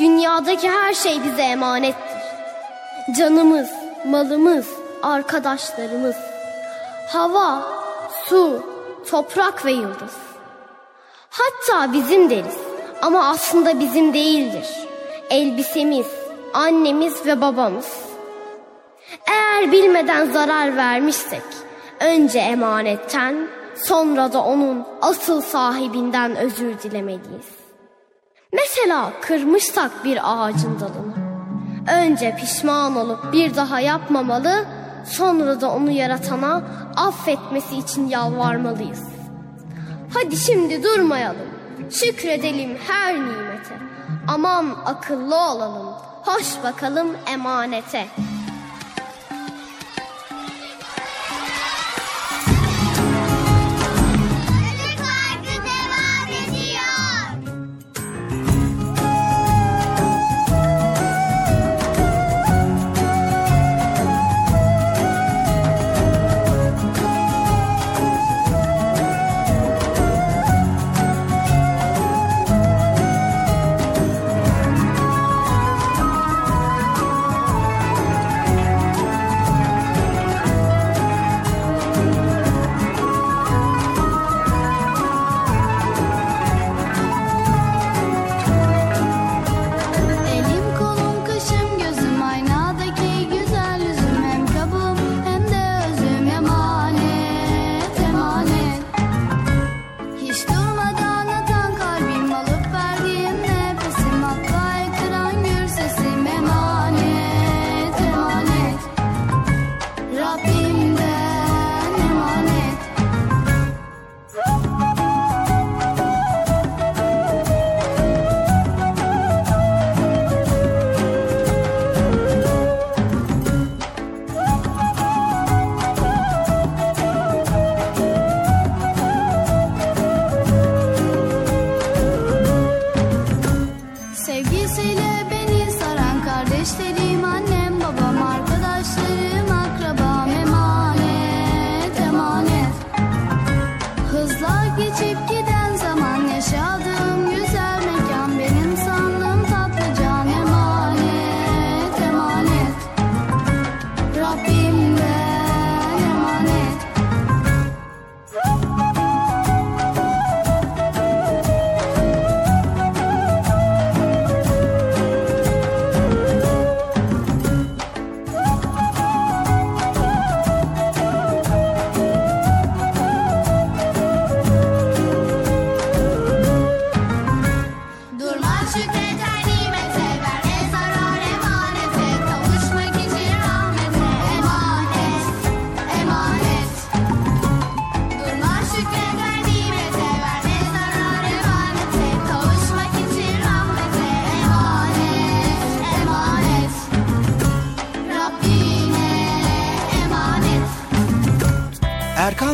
[0.00, 2.22] Dünyadaki her şey bize emanettir.
[3.18, 3.70] Canımız,
[4.04, 4.66] malımız,
[5.02, 6.16] arkadaşlarımız,
[7.08, 7.62] hava,
[8.24, 8.66] su,
[9.10, 10.16] toprak ve yıldız.
[11.30, 12.58] Hatta bizim deriz
[13.02, 14.66] ama aslında bizim değildir.
[15.30, 16.06] Elbisemiz,
[16.54, 17.92] annemiz ve babamız.
[19.26, 21.42] Eğer bilmeden zarar vermişsek
[22.00, 27.48] önce emanetten sonra da onun asıl sahibinden özür dilemeliyiz.
[28.52, 31.28] Mesela kırmışsak bir ağacın dalını
[31.92, 34.64] Önce pişman olup bir daha yapmamalı,
[35.06, 36.62] sonra da onu yaratana
[36.96, 39.02] affetmesi için yalvarmalıyız.
[40.14, 41.48] Hadi şimdi durmayalım,
[41.90, 43.78] şükredelim her nimete.
[44.28, 45.94] Aman akıllı olalım,
[46.28, 48.06] hoş bakalım emanete.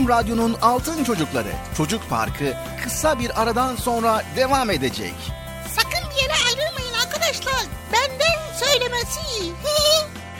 [0.04, 5.14] Erkam Radyo'nun Altın Çocukları Çocuk Parkı kısa bir aradan sonra devam edecek.
[5.68, 7.66] Sakın bir yere ayrılmayın arkadaşlar.
[7.92, 9.20] Benden söylemesi.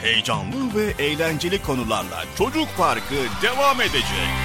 [0.01, 4.44] Heyecanlı ve eğlenceli konularla Çocuk Parkı devam edecek.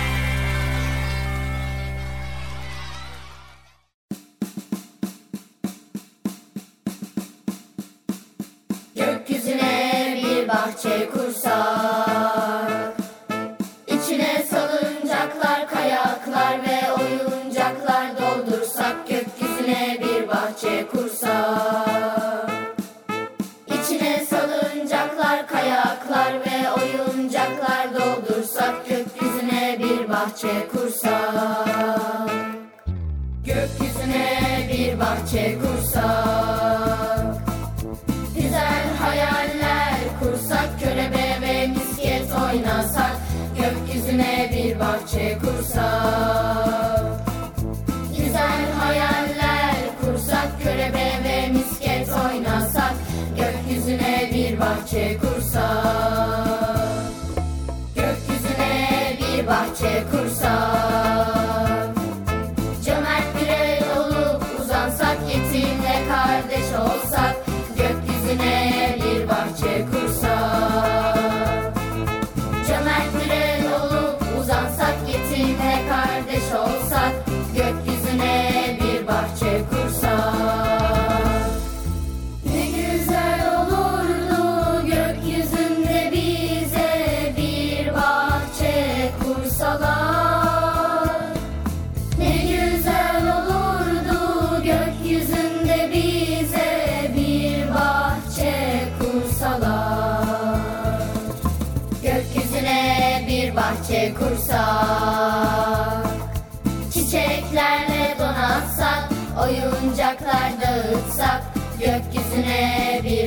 [54.81, 55.63] Bahçe kursak
[57.95, 60.30] Gökyüzüne bir bahçe kursak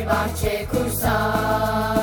[0.03, 2.02] bir bahçe kursak.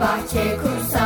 [0.00, 1.05] Bahçe kursak.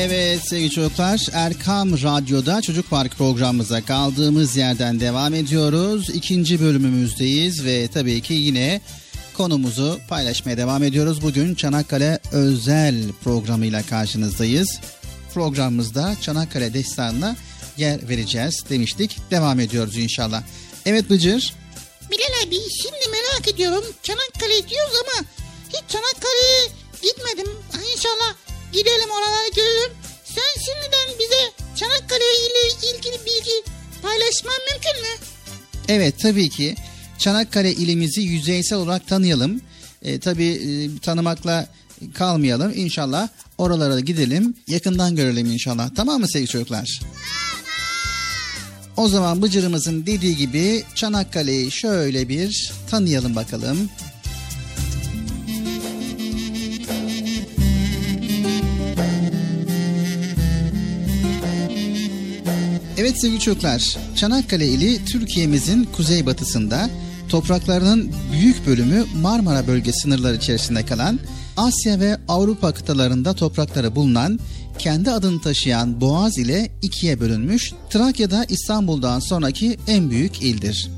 [0.00, 6.10] Evet sevgili çocuklar Erkam Radyo'da Çocuk Park programımıza kaldığımız yerden devam ediyoruz.
[6.10, 8.80] İkinci bölümümüzdeyiz ve tabii ki yine
[9.34, 11.22] konumuzu paylaşmaya devam ediyoruz.
[11.22, 12.94] Bugün Çanakkale özel
[13.24, 14.80] programıyla karşınızdayız.
[15.34, 17.36] Programımızda Çanakkale destanına
[17.76, 19.16] yer vereceğiz demiştik.
[19.30, 20.42] Devam ediyoruz inşallah.
[20.86, 21.54] Evet Bıcır.
[22.10, 23.84] Bilal abi şimdi merak ediyorum.
[24.02, 25.26] Çanakkale diyoruz ama
[25.68, 26.68] hiç Çanakkale'ye
[27.02, 27.52] gitmedim.
[27.94, 29.92] İnşallah gidelim oralara görelim.
[30.24, 33.62] Sen şimdiden bize Çanakkale ile ilgili bilgi
[34.02, 35.26] paylaşman mümkün mü?
[35.88, 36.74] Evet tabii ki
[37.18, 39.60] Çanakkale ilimizi yüzeysel olarak tanıyalım.
[40.02, 41.66] E, tabii e, tanımakla
[42.14, 42.72] kalmayalım.
[42.76, 44.54] İnşallah oralara gidelim.
[44.68, 45.90] Yakından görelim inşallah.
[45.96, 47.00] Tamam mı sevgili çocuklar?
[48.96, 53.90] O zaman Bıcır'ımızın dediği gibi Çanakkale'yi şöyle bir tanıyalım bakalım.
[62.98, 66.90] Evet sevgili çocuklar, Çanakkale ili Türkiye'mizin kuzeybatısında
[67.28, 71.20] topraklarının büyük bölümü Marmara bölge sınırları içerisinde kalan
[71.56, 74.40] Asya ve Avrupa kıtalarında toprakları bulunan
[74.78, 80.90] kendi adını taşıyan Boğaz ile ikiye bölünmüş Trakya'da İstanbul'dan sonraki en büyük ildir.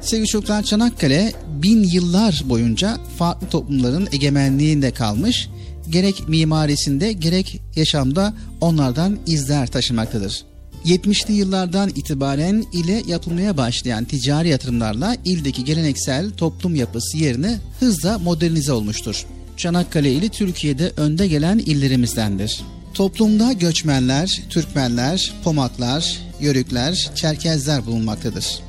[0.00, 5.48] Sevgili çocuklar Çanakkale bin yıllar boyunca farklı toplumların egemenliğinde kalmış,
[5.90, 10.49] gerek mimarisinde gerek yaşamda onlardan izler taşımaktadır.
[10.84, 18.72] 70'li yıllardan itibaren ile yapılmaya başlayan ticari yatırımlarla ildeki geleneksel toplum yapısı yerine hızla modernize
[18.72, 19.26] olmuştur.
[19.56, 22.60] Çanakkale ili Türkiye'de önde gelen illerimizdendir.
[22.94, 28.60] Toplumda göçmenler, Türkmenler, Pomaklar, Yörükler, Çerkezler bulunmaktadır.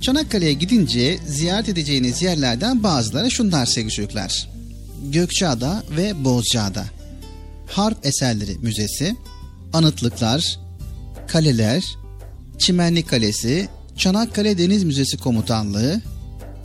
[0.00, 4.48] Çanakkale'ye gidince ziyaret edeceğiniz yerlerden bazıları şunlar sevgili çocuklar.
[5.12, 6.84] Gökçeada ve Bozcaada.
[7.66, 9.16] Harp Eserleri Müzesi,
[9.72, 10.58] anıtlıklar,
[11.32, 11.96] kaleler,
[12.58, 16.00] Çimenlik Kalesi, Çanakkale Deniz Müzesi Komutanlığı,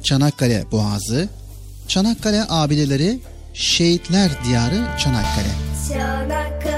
[0.04, 1.30] Çanakkale Boğazı,
[1.88, 3.20] Çanakkale Abideleri,
[3.54, 5.52] Şehitler Diyarı Çanakkale.
[5.90, 6.77] Çanakkale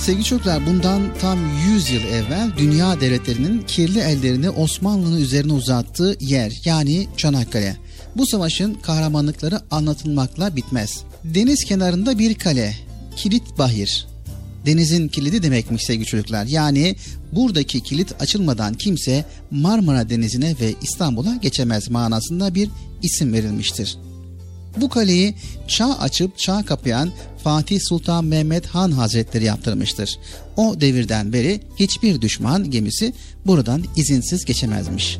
[0.00, 1.38] sevgili çocuklar bundan tam
[1.74, 7.76] 100 yıl evvel dünya devletlerinin kirli ellerini Osmanlı'nın üzerine uzattığı yer yani Çanakkale.
[8.16, 11.02] Bu savaşın kahramanlıkları anlatılmakla bitmez.
[11.24, 12.74] Deniz kenarında bir kale,
[13.16, 14.06] Kilit Bahir.
[14.66, 16.46] Denizin kilidi demekmiş sevgili çocuklar.
[16.46, 16.96] Yani
[17.32, 22.70] buradaki kilit açılmadan kimse Marmara Denizi'ne ve İstanbul'a geçemez manasında bir
[23.02, 23.96] isim verilmiştir.
[24.76, 25.34] Bu kaleyi
[25.68, 27.12] çağ açıp çağ kapayan
[27.44, 30.18] Fatih Sultan Mehmet Han Hazretleri yaptırmıştır.
[30.56, 33.12] O devirden beri hiçbir düşman gemisi
[33.46, 35.18] buradan izinsiz geçemezmiş.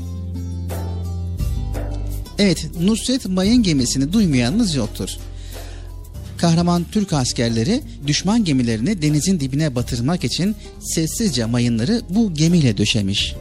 [2.39, 5.11] Evet, Nusret Mayın gemisini duymayanınız yoktur.
[6.37, 13.35] Kahraman Türk askerleri düşman gemilerini denizin dibine batırmak için sessizce mayınları bu gemiyle döşemiş.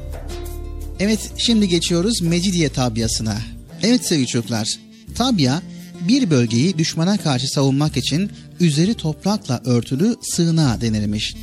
[0.99, 3.38] Evet, şimdi geçiyoruz Mecidiye tabiasına.
[3.84, 4.68] Evet sevgili çocuklar,
[5.16, 5.62] tabia
[6.08, 11.36] bir bölgeyi düşmana karşı savunmak için üzeri toprakla örtülü sığınağa denilmiş.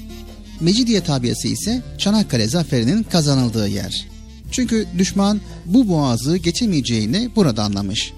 [0.61, 4.07] Mecidiye tabiası ise Çanakkale zaferinin kazanıldığı yer.
[4.50, 8.12] Çünkü düşman bu boğazı geçemeyeceğini burada anlamış.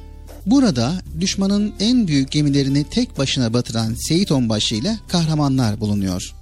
[0.47, 6.35] Burada düşmanın en büyük gemilerini tek başına batıran Seyit Onbaşı ile kahramanlar bulunuyor.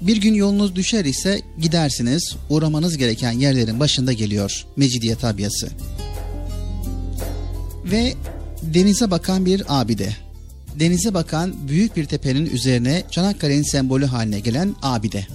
[0.00, 5.68] Bir gün yolunuz düşer ise gidersiniz uğramanız gereken yerlerin başında geliyor Mecidiye tabiası.
[7.84, 8.14] Ve
[8.62, 10.12] denize bakan bir abide.
[10.80, 15.26] Denize bakan büyük bir tepenin üzerine Çanakkale'nin sembolü haline gelen abide.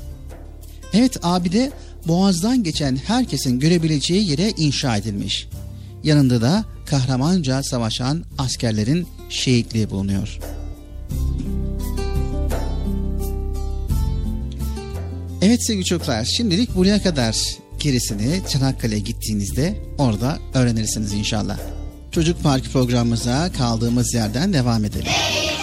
[0.93, 1.71] Evet abide
[2.07, 5.47] boğazdan geçen herkesin görebileceği yere inşa edilmiş.
[6.03, 10.39] Yanında da kahramanca savaşan askerlerin şehitliği bulunuyor.
[15.41, 17.38] Evet sevgili çocuklar şimdilik buraya kadar
[17.80, 21.83] gerisini Çanakkale'ye gittiğinizde orada öğrenirsiniz inşallah.
[22.14, 25.11] Çocuk Parkı programımıza kaldığımız yerden devam edelim.
[25.11, 25.62] Hoppity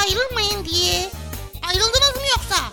[0.00, 1.10] ayrılmayın diye.
[1.68, 2.72] Ayrıldınız mı yoksa?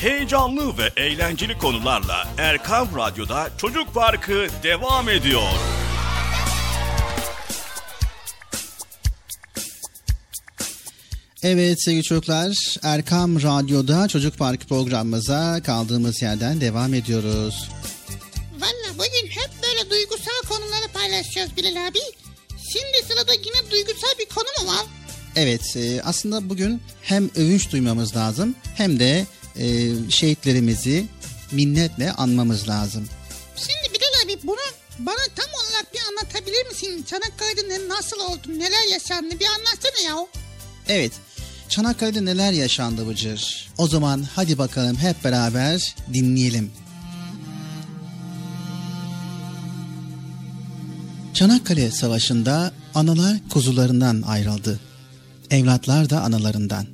[0.00, 5.42] Heyecanlı ve eğlenceli konularla Erkam Radyo'da Çocuk Parkı devam ediyor.
[11.42, 17.68] Evet sevgili çocuklar Erkam Radyo'da Çocuk Parkı programımıza kaldığımız yerden devam ediyoruz.
[18.60, 21.98] Valla bugün hep böyle duygusal konuları paylaşacağız Bilal abi.
[22.72, 24.86] Şimdi sırada yine duygusal bir konu mu var?
[25.36, 29.26] Evet e, aslında bugün hem övünç duymamız lazım hem de
[29.56, 29.66] e,
[30.10, 31.06] şehitlerimizi
[31.52, 33.08] minnetle anmamız lazım.
[33.56, 34.56] Şimdi Bilal abi bunu
[34.98, 37.04] bana tam olarak bir anlatabilir misin?
[37.10, 40.26] Çanakkale'de nasıl oldu, neler yaşandı bir anlatsana ya.
[40.88, 41.12] Evet
[41.68, 43.68] Çanakkale'de neler yaşandı Bıcır?
[43.78, 46.72] O zaman hadi bakalım hep beraber dinleyelim.
[51.34, 54.80] Çanakkale Savaşı'nda analar kuzularından ayrıldı.
[55.50, 56.86] Evlatlar da analarından.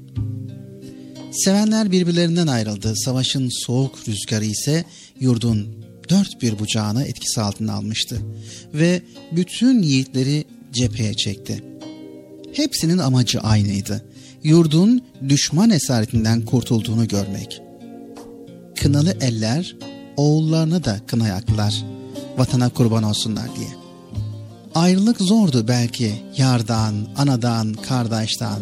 [1.32, 2.92] Sevenler birbirlerinden ayrıldı.
[2.96, 4.84] Savaşın soğuk rüzgarı ise
[5.20, 8.18] yurdun dört bir bucağını etkisi altına almıştı.
[8.74, 11.64] Ve bütün yiğitleri cepheye çekti.
[12.52, 14.04] Hepsinin amacı aynıydı.
[14.42, 17.62] Yurdun düşman esaretinden kurtulduğunu görmek.
[18.80, 19.76] Kınalı eller
[20.16, 21.84] oğullarına da kına yaktılar.
[22.36, 23.81] Vatana kurban olsunlar diye.
[24.74, 28.60] Ayrılık zordu belki yardan, anadan, kardeşten.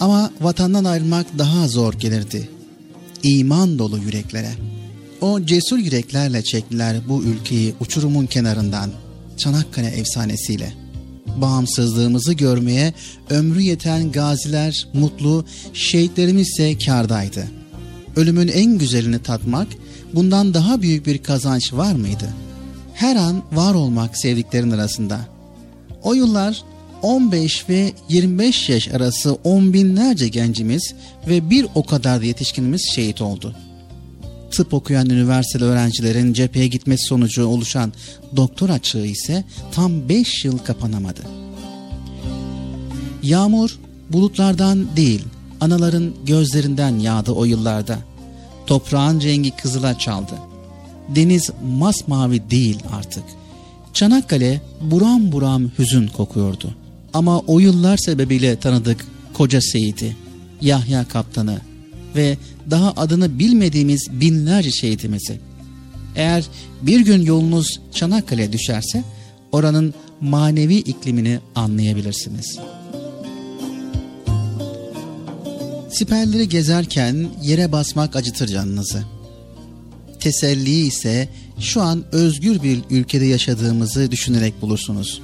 [0.00, 2.48] Ama vatandan ayrılmak daha zor gelirdi.
[3.22, 4.50] İman dolu yüreklere.
[5.20, 8.90] O cesur yüreklerle çektiler bu ülkeyi uçurumun kenarından.
[9.36, 10.72] Çanakkale efsanesiyle.
[11.36, 12.94] Bağımsızlığımızı görmeye
[13.30, 17.48] ömrü yeten gaziler mutlu, şehitlerimiz ise kârdaydı.
[18.16, 19.68] Ölümün en güzelini tatmak,
[20.14, 22.28] bundan daha büyük bir kazanç var mıydı?
[23.02, 25.20] Her an var olmak sevdiklerin arasında.
[26.02, 26.62] O yıllar
[27.02, 30.94] 15 ve 25 yaş arası on binlerce gencimiz
[31.28, 33.54] ve bir o kadar da yetişkinimiz şehit oldu.
[34.50, 37.92] Tıp okuyan üniversiteli öğrencilerin cepheye gitmesi sonucu oluşan
[38.36, 41.20] doktor açığı ise tam 5 yıl kapanamadı.
[43.22, 43.78] Yağmur
[44.10, 45.24] bulutlardan değil,
[45.60, 47.98] anaların gözlerinden yağdı o yıllarda.
[48.66, 50.51] Toprağın rengi kızıla çaldı.
[51.08, 53.24] Deniz masmavi değil artık.
[53.92, 56.74] Çanakkale buram buram hüzün kokuyordu.
[57.12, 60.16] Ama o yıllar sebebiyle tanıdık koca Seyit'i,
[60.60, 61.60] Yahya Kaptan'ı
[62.16, 62.36] ve
[62.70, 65.40] daha adını bilmediğimiz binlerce şehitimizi.
[66.16, 66.44] Eğer
[66.82, 69.04] bir gün yolunuz Çanakkale düşerse
[69.52, 72.58] oranın manevi iklimini anlayabilirsiniz.
[75.90, 79.02] Siperleri gezerken yere basmak acıtır canınızı.
[80.22, 81.28] Teselli ise
[81.60, 85.22] şu an özgür bir ülkede yaşadığımızı düşünerek bulursunuz.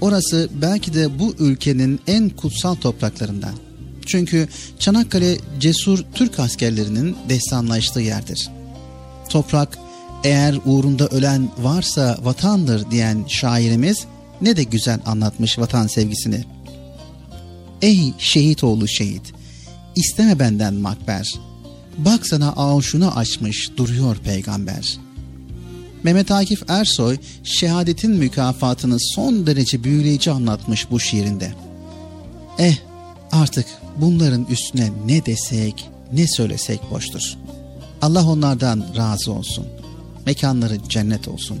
[0.00, 3.54] Orası belki de bu ülkenin en kutsal topraklarından.
[4.06, 4.48] Çünkü
[4.78, 8.48] Çanakkale cesur Türk askerlerinin destanlaştığı yerdir.
[9.28, 9.78] Toprak
[10.24, 14.04] eğer uğrunda ölen varsa vatandır diyen şairimiz
[14.40, 16.44] ne de güzel anlatmış vatan sevgisini.
[17.82, 19.32] Ey şehit oğlu şehit,
[19.96, 21.34] isteme benden makber.
[22.04, 22.52] Bak sana
[23.16, 24.98] açmış duruyor peygamber.
[26.02, 31.52] Mehmet Akif Ersoy şehadetin mükafatını son derece büyüleyici anlatmış bu şiirinde.
[32.58, 32.76] Eh
[33.32, 33.66] artık
[33.96, 37.34] bunların üstüne ne desek ne söylesek boştur.
[38.02, 39.66] Allah onlardan razı olsun.
[40.26, 41.58] Mekanları cennet olsun.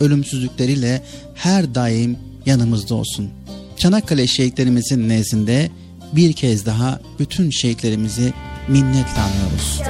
[0.00, 1.02] Ölümsüzlükleriyle
[1.34, 3.30] her daim yanımızda olsun.
[3.76, 5.70] Çanakkale şehitlerimizin nezdinde
[6.12, 8.32] bir kez daha bütün şehitlerimizi
[8.68, 9.82] minnetle anıyoruz.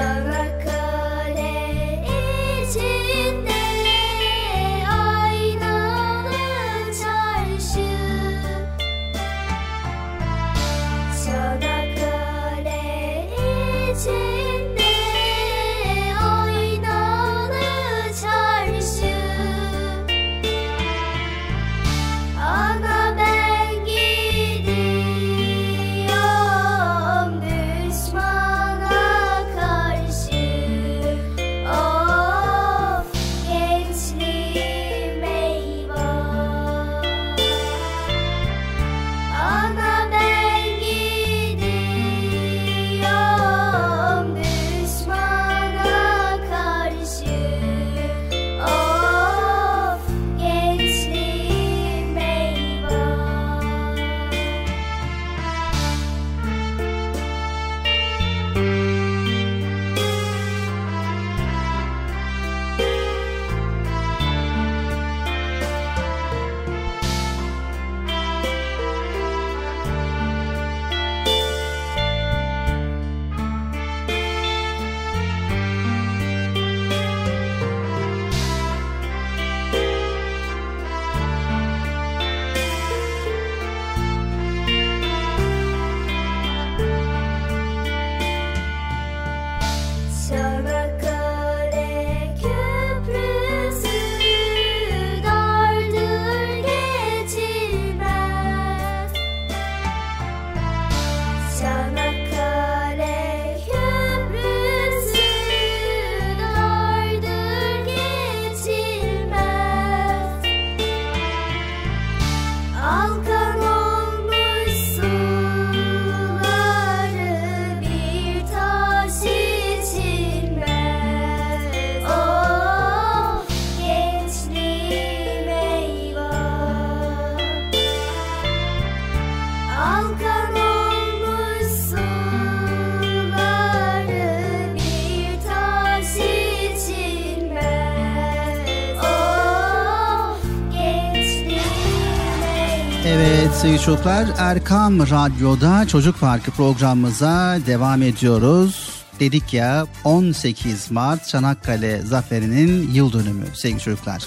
[143.84, 144.26] Çocuklar.
[144.38, 148.90] Erkam Radyo'da Çocuk Parkı programımıza devam ediyoruz.
[149.20, 154.24] Dedik ya 18 Mart Çanakkale Zaferi'nin yıl dönümü sevgili çocuklar.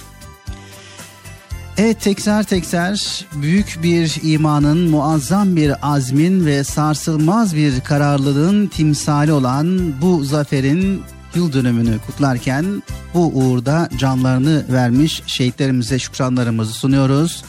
[1.77, 9.93] Evet tekrar tekrar büyük bir imanın, muazzam bir azmin ve sarsılmaz bir kararlılığın timsali olan
[10.01, 11.03] bu zaferin
[11.35, 17.43] yıl dönümünü kutlarken bu uğurda canlarını vermiş şehitlerimize şükranlarımızı sunuyoruz.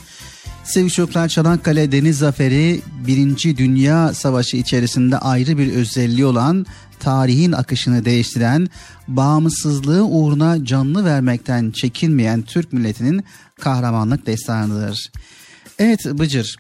[0.69, 6.67] Sevgili çocuklar Çanakkale Deniz Zaferi Birinci Dünya Savaşı içerisinde ayrı bir özelliği olan
[7.01, 8.69] tarihin akışını değiştiren,
[9.09, 13.25] bağımsızlığı uğruna canını vermekten çekinmeyen Türk milletinin
[13.61, 15.13] kahramanlık destanıdır.
[15.79, 16.57] Evet Bıcır,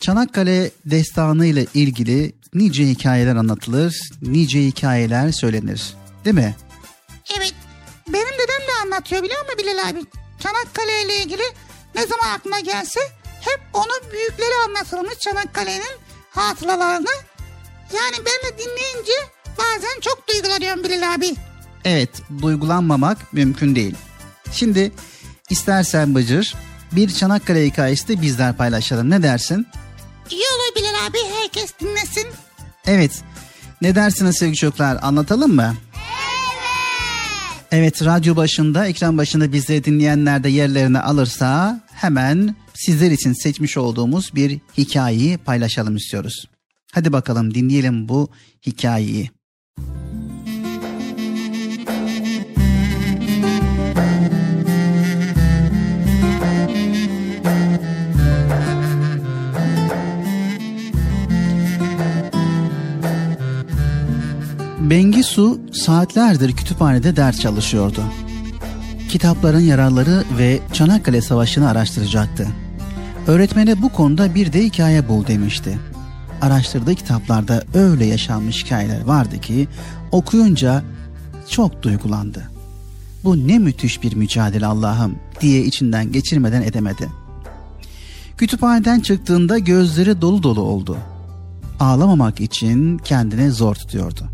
[0.00, 5.94] Çanakkale destanı ile ilgili nice hikayeler anlatılır, nice hikayeler söylenir.
[6.24, 6.56] Değil mi?
[7.38, 7.54] Evet.
[8.08, 9.98] Benim dedem de anlatıyor biliyor musun Bilal abi?
[10.40, 11.42] Çanakkale ile ilgili
[11.94, 13.00] ne zaman aklına gelse
[13.40, 15.98] hep onu büyükleri anlatılmış Çanakkale'nin
[16.30, 17.10] hatıralarını.
[17.96, 19.12] Yani ben de dinleyince
[19.58, 21.34] bazen çok duygulanıyorum Bilal abi.
[21.84, 22.10] Evet,
[22.42, 23.94] duygulanmamak mümkün değil.
[24.52, 24.92] Şimdi
[25.50, 26.54] istersen Bıcır
[26.92, 29.10] bir Çanakkale hikayesi de bizler paylaşalım.
[29.10, 29.66] Ne dersin?
[30.30, 32.26] İyi olur Bilal abi herkes dinlesin.
[32.86, 33.22] Evet.
[33.82, 34.98] Ne dersiniz sevgili çocuklar?
[35.02, 35.74] Anlatalım mı?
[37.72, 44.34] Evet radyo başında, ekran başında bizleri dinleyenler de yerlerini alırsa hemen sizler için seçmiş olduğumuz
[44.34, 46.44] bir hikayeyi paylaşalım istiyoruz.
[46.92, 48.28] Hadi bakalım dinleyelim bu
[48.66, 49.30] hikayeyi.
[64.90, 68.02] Bengisu saatlerdir kütüphanede ders çalışıyordu.
[69.08, 72.46] Kitapların yararları ve Çanakkale Savaşı'nı araştıracaktı.
[73.28, 75.78] Öğretmene bu konuda bir de hikaye bul demişti.
[76.40, 79.68] Araştırdığı kitaplarda öyle yaşanmış hikayeler vardı ki
[80.12, 80.82] okuyunca
[81.48, 82.50] çok duygulandı.
[83.24, 87.08] Bu ne müthiş bir mücadele Allah'ım diye içinden geçirmeden edemedi.
[88.36, 90.96] Kütüphaneden çıktığında gözleri dolu dolu oldu.
[91.80, 94.28] Ağlamamak için kendini zor tutuyordu.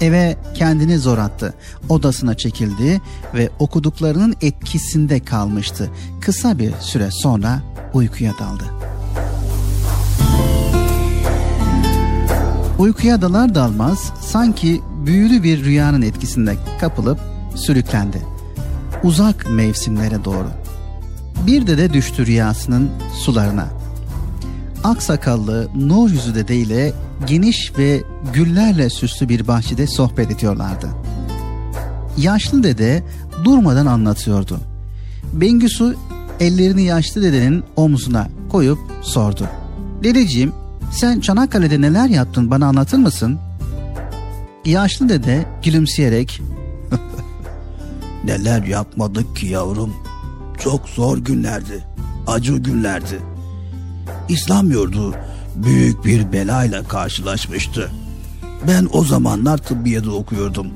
[0.00, 1.54] Eve kendini zor attı.
[1.88, 3.00] Odasına çekildi
[3.34, 5.90] ve okuduklarının etkisinde kalmıştı.
[6.20, 7.62] Kısa bir süre sonra
[7.94, 8.64] uykuya daldı.
[12.78, 17.20] Uykuya dalar dalmaz sanki büyülü bir rüyanın etkisinde kapılıp
[17.54, 18.22] sürüklendi.
[19.02, 20.50] Uzak mevsimlere doğru.
[21.46, 23.79] Bir de de düştü rüyasının sularına.
[24.84, 26.92] Aksakallı nur yüzü dede ile
[27.26, 28.02] geniş ve
[28.32, 30.88] güllerle süslü bir bahçede sohbet ediyorlardı.
[32.16, 33.02] Yaşlı dede
[33.44, 34.60] durmadan anlatıyordu.
[35.32, 35.96] Bengüsü
[36.40, 39.48] ellerini yaşlı dedenin omzuna koyup sordu.
[40.02, 40.52] Dedeciğim
[40.92, 43.38] sen Çanakkale'de neler yaptın bana anlatır mısın?
[44.64, 46.42] Yaşlı dede gülümseyerek
[48.24, 49.94] Neler yapmadık ki yavrum.
[50.58, 51.84] Çok zor günlerdi.
[52.26, 53.20] Acı günlerdi.
[54.28, 55.14] İslam yurdu
[55.56, 57.90] büyük bir belayla karşılaşmıştı.
[58.68, 60.66] Ben o zamanlar tıbbiyede okuyordum.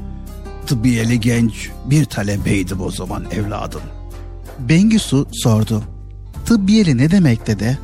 [0.66, 3.82] Tıbbiyeli genç bir talebeydim o zaman evladım.
[4.59, 5.82] Bengisu sordu.
[6.47, 7.78] Tıbbiyeli ne demek dede?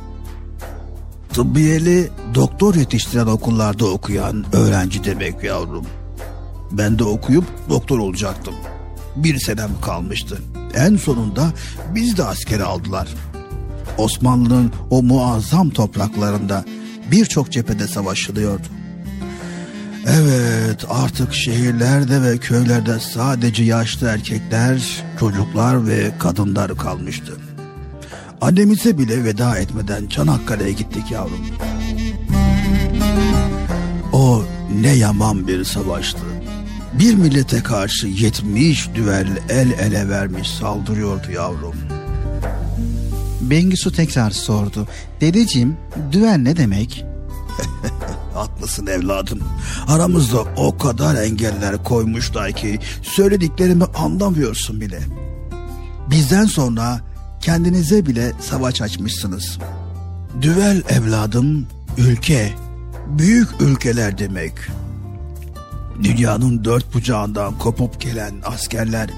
[1.33, 5.85] Tıbbiyeli doktor yetiştiren okullarda okuyan öğrenci demek yavrum.
[6.71, 8.53] Ben de okuyup doktor olacaktım.
[9.15, 10.37] Bir senem kalmıştı.
[10.75, 11.53] En sonunda
[11.95, 13.07] biz de askere aldılar.
[13.97, 16.65] Osmanlı'nın o muazzam topraklarında
[17.11, 18.67] birçok cephede savaşılıyordu.
[20.07, 27.37] Evet artık şehirlerde ve köylerde sadece yaşlı erkekler, çocuklar ve kadınlar kalmıştı.
[28.41, 31.45] Annemize bile veda etmeden Çanakkale'ye gittik yavrum.
[34.13, 34.43] O
[34.81, 36.19] ne yaman bir savaştı.
[36.93, 41.75] Bir millete karşı yetmiş düvel el ele vermiş saldırıyordu yavrum.
[43.41, 44.87] Bengisu tekrar sordu.
[45.21, 45.77] Dedeciğim
[46.11, 47.05] düel ne demek?
[48.33, 49.39] Haklısın evladım.
[49.87, 54.99] Aramızda o kadar engeller koymuşlar ki söylediklerimi anlamıyorsun bile.
[56.09, 57.01] Bizden sonra
[57.41, 59.57] kendinize bile savaş açmışsınız.
[60.41, 62.53] Düvel evladım ülke,
[63.07, 64.53] büyük ülkeler demek.
[66.03, 69.09] Dünyanın dört bucağından kopup gelen askerler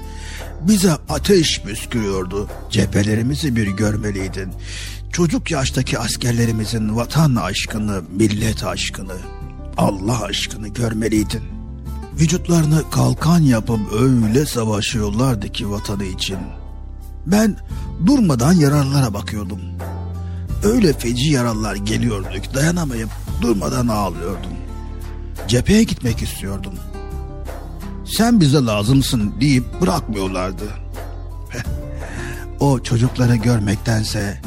[0.60, 2.48] bize ateş püskürüyordu.
[2.70, 4.52] Cephelerimizi bir görmeliydin.
[5.12, 9.16] Çocuk yaştaki askerlerimizin vatan aşkını, millet aşkını,
[9.76, 11.42] Allah aşkını görmeliydin.
[12.20, 16.38] Vücutlarını kalkan yapıp öyle savaşıyorlardı ki vatanı için.
[17.26, 17.56] Ben
[18.06, 19.60] durmadan yararlara bakıyordum.
[20.64, 23.08] öyle feci yaralılar geliyordu ki dayanamayıp
[23.42, 24.52] durmadan ağlıyordum.
[25.48, 26.74] Cepheye gitmek istiyordum.
[28.04, 30.64] Sen bize lazımsın deyip bırakmıyorlardı.
[32.60, 34.40] O çocukları görmektense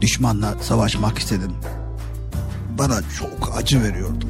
[0.00, 1.52] düşmanla savaşmak istedim.
[2.78, 4.26] Bana çok acı veriyordu.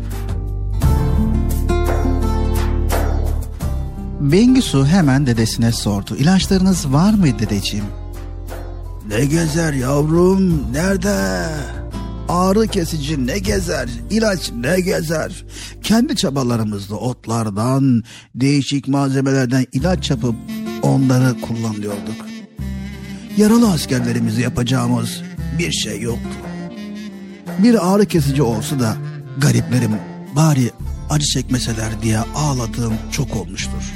[4.21, 6.17] Bengisu hemen dedesine sordu.
[6.17, 7.85] İlaçlarınız var mı dedeciğim?
[9.09, 11.47] Ne gezer yavrum nerede?
[12.29, 13.89] Ağrı kesici ne gezer?
[14.11, 15.45] İlaç ne gezer?
[15.83, 18.03] Kendi çabalarımızla otlardan,
[18.35, 20.35] değişik malzemelerden ilaç yapıp
[20.83, 22.27] onları kullanıyorduk.
[23.37, 25.23] Yaralı askerlerimizi yapacağımız
[25.59, 26.39] bir şey yoktu.
[27.59, 28.97] Bir ağrı kesici olsa da
[29.39, 29.97] gariplerim
[30.37, 30.71] bari
[31.11, 33.93] acı çekmeseler diye ağladığım çok olmuştur.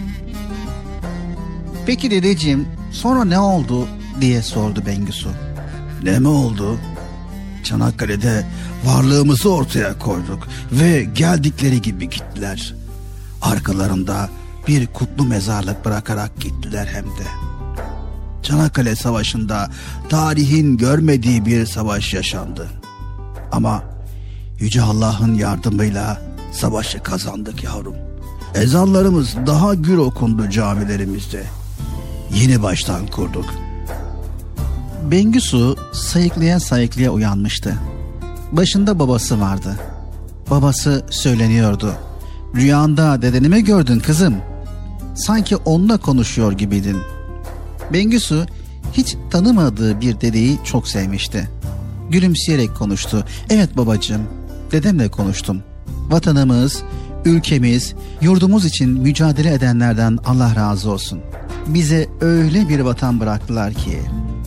[1.87, 3.89] Peki dedeciğim sonra ne oldu
[4.21, 5.29] diye sordu Bengisu.
[6.03, 6.79] Ne mi oldu?
[7.69, 8.47] Çanakkale'de
[8.85, 12.74] varlığımızı ortaya koyduk ve geldikleri gibi gittiler.
[13.43, 14.28] Arkalarında
[14.69, 17.27] bir kutlu mezarlık bırakarak gittiler hem de.
[18.43, 19.70] Çanakkale Savaşı'nda
[20.09, 22.69] tarihin görmediği bir savaş yaşandı.
[23.53, 23.82] Ama
[24.59, 26.23] Yüce Allah'ın yardımıyla
[26.53, 27.95] savaşı kazandık yavrum.
[28.55, 31.45] Ezanlarımız daha gür okundu camilerimizde.
[32.35, 33.68] Yeni baştan kurduk.
[35.03, 37.75] Bengisu sayıklaya sayıklaya uyanmıştı.
[38.53, 39.77] Başında babası vardı.
[40.51, 41.95] Babası söyleniyordu.
[42.55, 44.37] Rüyanda dedeni mi gördün kızım?
[45.15, 46.97] Sanki onunla konuşuyor gibiydin.
[47.93, 48.47] Bengisu
[48.93, 51.49] hiç tanımadığı bir dedeyi çok sevmişti.
[52.11, 53.25] Gülümseyerek konuştu.
[53.51, 54.23] Evet babacığım,
[54.73, 55.62] dedemle konuştum.
[56.11, 56.83] Vatanımız,
[57.25, 61.20] ülkemiz, yurdumuz için mücadele edenlerden Allah razı olsun.
[61.66, 63.99] Bize öyle bir vatan bıraktılar ki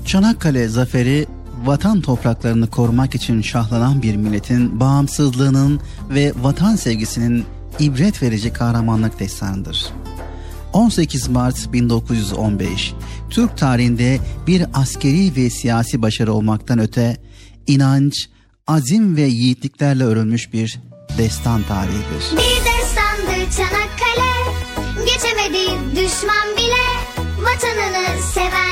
[0.06, 1.28] Çanakkale zaferi
[1.65, 7.45] vatan topraklarını korumak için şahlanan bir milletin bağımsızlığının ve vatan sevgisinin
[7.80, 9.86] ibret verici kahramanlık destanıdır.
[10.73, 12.94] 18 Mart 1915
[13.30, 17.18] Türk tarihinde bir askeri ve siyasi başarı olmaktan öte
[17.68, 18.30] inanç,
[18.68, 20.80] azim ve yiğitliklerle örülmüş bir
[21.18, 22.32] destan tarihidir.
[22.32, 24.32] Bir destandır Çanakkale
[25.06, 26.82] Geçemedi düşman bile
[27.44, 28.70] Vatanını seven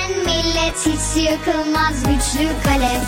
[0.69, 3.01] millet Hiç yıkılmaz güçlü kale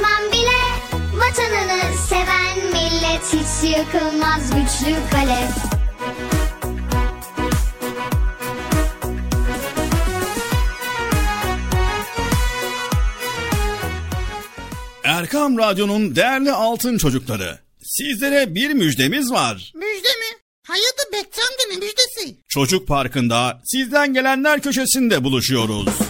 [0.00, 0.60] düşman bile
[1.14, 5.48] Vatanını seven millet Hiç yıkılmaz güçlü kale
[15.04, 17.58] Erkam Radyo'nun değerli altın çocukları.
[17.82, 19.72] Sizlere bir müjdemiz var.
[19.74, 20.38] Müjde mi?
[20.66, 22.36] Hayırdır Bekçi amca ne müjdesi?
[22.48, 26.09] Çocuk Parkı'nda sizden gelenler köşesinde buluşuyoruz.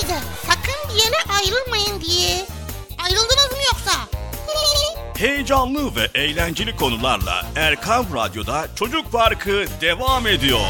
[0.00, 2.46] size sakın bir yere ayrılmayın diye.
[2.98, 3.92] Ayrıldınız mı yoksa?
[5.18, 10.60] Heyecanlı ve eğlenceli konularla Erkam Radyo'da Çocuk Parkı devam ediyor.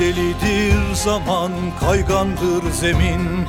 [0.00, 3.46] Delidir zaman kaygandır zemin.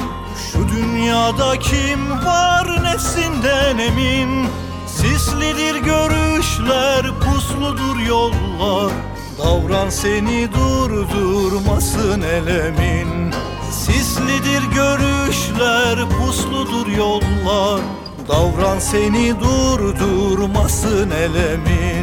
[0.52, 4.48] Şu dünyada kim var nefsinden emin?
[4.88, 8.92] Sislidir görüşler pusludur yollar.
[9.40, 13.34] Davran seni durdurmasın elemin.
[13.72, 17.82] Sislidir görüşler pusludur yollar.
[18.28, 22.01] Davran seni durdurmasın elemin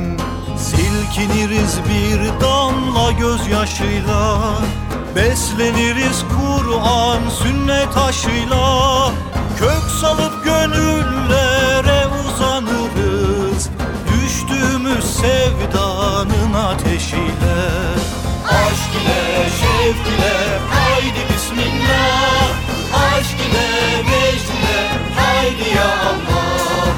[0.61, 4.39] Silkiniriz bir damla gözyaşıyla
[5.17, 9.11] Besleniriz Kur'an sünnet aşıyla.
[9.59, 13.69] Kök salıp gönüllere uzanırız
[14.13, 17.59] Düştüğümüz sevdanın ateşiyle.
[18.49, 22.49] Aşk ile şevk ile haydi bismillah.
[22.95, 26.89] Aşk ile vecd ile haydi ya Allah.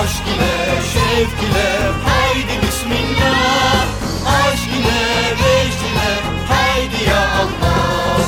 [0.00, 3.86] Aşk ile şevk ile haydi bismillah.
[4.26, 6.10] Aşk ile vecd ile
[6.48, 8.26] haydi ya Allah.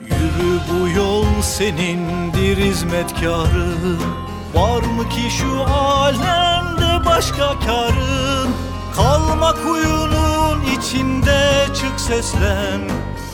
[0.00, 4.21] Yürü bu yol senindir hizmetkarın
[4.54, 8.50] Var mı ki şu alemde başka karın?
[8.96, 12.80] Kalma kuyunun içinde çık seslen.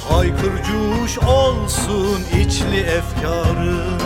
[0.08, 4.00] Haykır cuş olsun içli efkarın.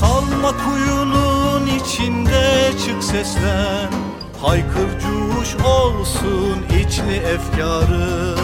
[0.00, 3.90] Kalma kuyunun içinde çık seslen.
[4.42, 8.38] Haykır cuş olsun içli efkarın.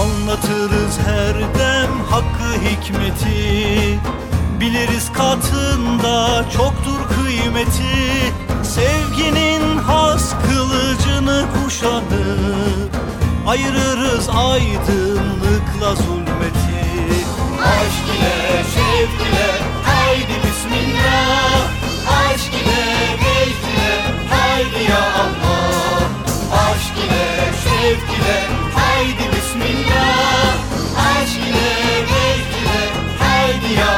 [0.00, 3.98] Anlatırız her dem hakkı hikmeti
[4.62, 8.32] Biliriz katında çoktur kıymeti.
[8.62, 12.96] Sevginin has kılıcını kuşanıp
[13.46, 16.82] Ayırırız aydınlıkla zulmeti.
[17.64, 19.50] Aşk ile şevk ile
[19.84, 21.68] haydi bismillah.
[22.08, 26.02] Aşk ile vecd ile haydi ya Allah.
[26.52, 30.56] Aşk ile şevk ile haydi bismillah.
[30.98, 33.01] Aşk ile vecd ile
[33.52, 33.92] haydi ya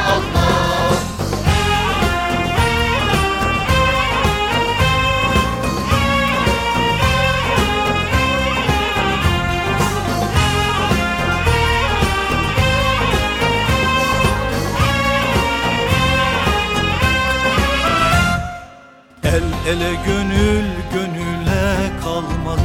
[19.23, 22.59] El ele gönül gönüle kalmalı.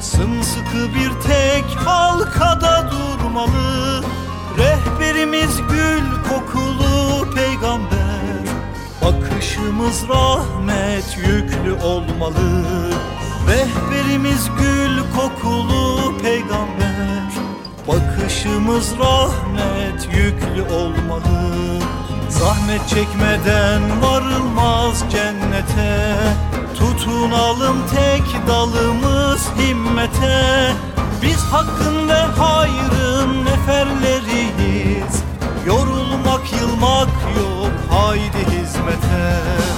[0.00, 4.04] Sımsıkı bir tek halkada durmalı
[5.10, 8.44] Rehberimiz gül kokulu peygamber.
[9.04, 12.64] Bakışımız rahmet yüklü olmalı.
[13.48, 17.32] Rehberimiz gül kokulu peygamber.
[17.88, 21.80] Bakışımız rahmet yüklü olmalı.
[22.28, 26.16] Zahmet çekmeden varılmaz cennete.
[26.78, 30.72] Tutunalım tek dalımız himmete.
[31.22, 32.08] Biz hakkın
[36.80, 37.72] Yılmak yok.
[37.90, 39.69] Haydi hizmete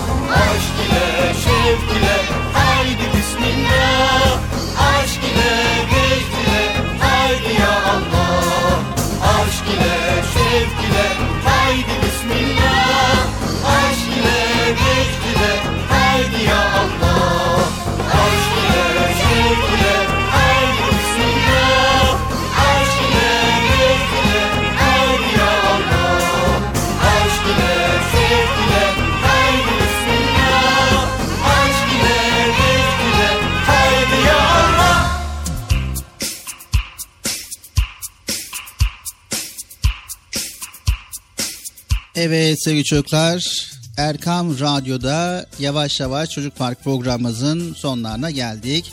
[42.35, 48.93] Evet sevgili çocuklar Erkam Radyo'da yavaş yavaş Çocuk Park programımızın sonlarına geldik.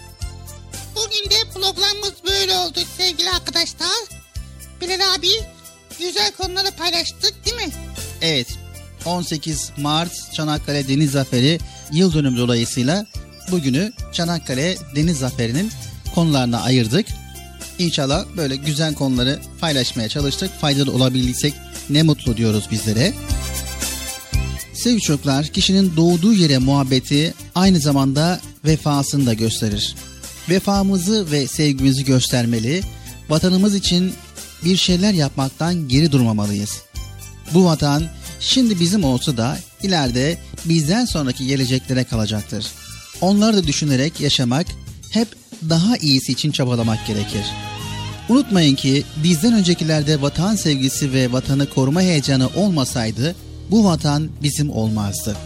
[0.95, 3.89] Bugün de programımız böyle oldu sevgili arkadaşlar.
[4.81, 5.27] Bilal abi
[5.99, 7.73] güzel konuları paylaştık değil mi?
[8.21, 8.47] Evet
[9.05, 11.59] 18 Mart Çanakkale Deniz Zaferi
[11.91, 13.05] yıl dönümü dolayısıyla
[13.51, 15.71] bugünü Çanakkale Deniz Zaferi'nin
[16.15, 17.05] konularına ayırdık.
[17.79, 20.51] İnşallah böyle güzel konuları paylaşmaya çalıştık.
[20.61, 21.53] Faydalı olabildiysek
[21.89, 23.13] ne mutlu diyoruz bizlere.
[24.73, 29.95] Sevgili çocuklar, kişinin doğduğu yere muhabbeti aynı zamanda vefasını da gösterir.
[30.49, 32.81] Vefamızı ve sevgimizi göstermeli,
[33.29, 34.13] vatanımız için
[34.65, 36.81] bir şeyler yapmaktan geri durmamalıyız.
[37.53, 38.03] Bu vatan
[38.39, 42.65] şimdi bizim olsa da ileride bizden sonraki geleceklere kalacaktır.
[43.21, 44.67] Onları da düşünerek yaşamak,
[45.11, 45.27] hep
[45.69, 47.45] daha iyisi için çabalamak gerekir.
[48.30, 53.35] Unutmayın ki bizden öncekilerde vatan sevgisi ve vatanı koruma heyecanı olmasaydı
[53.72, 55.38] bu vatan bizim olmazdı.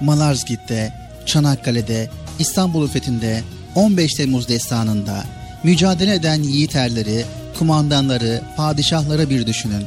[0.00, 0.94] Malazgirt'te,
[1.26, 3.42] Çanakkale'de, İstanbul fethinde,
[3.74, 5.24] 15 Temmuz destanında
[5.64, 7.24] mücadele eden yiğiterleri,
[7.58, 9.84] kumandanları, padişahları bir düşünün.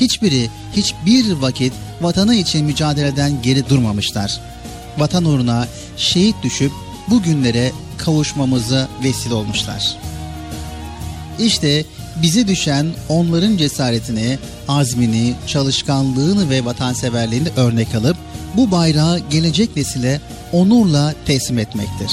[0.00, 4.40] Hiçbiri hiçbir vakit vatanı için mücadeleden geri durmamışlar.
[4.98, 6.72] Vatan uğruna şehit düşüp
[7.10, 9.96] bu günlere kavuşmamıza vesile olmuşlar.
[11.38, 11.84] İşte
[12.22, 14.38] bize düşen onların cesaretini,
[14.68, 18.16] azmini, çalışkanlığını ve vatanseverliğini örnek alıp
[18.56, 20.20] bu bayrağı gelecek nesile
[20.52, 22.10] onurla teslim etmektir.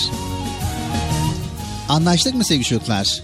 [1.89, 3.21] Anlaştık mı sevgili çocuklar?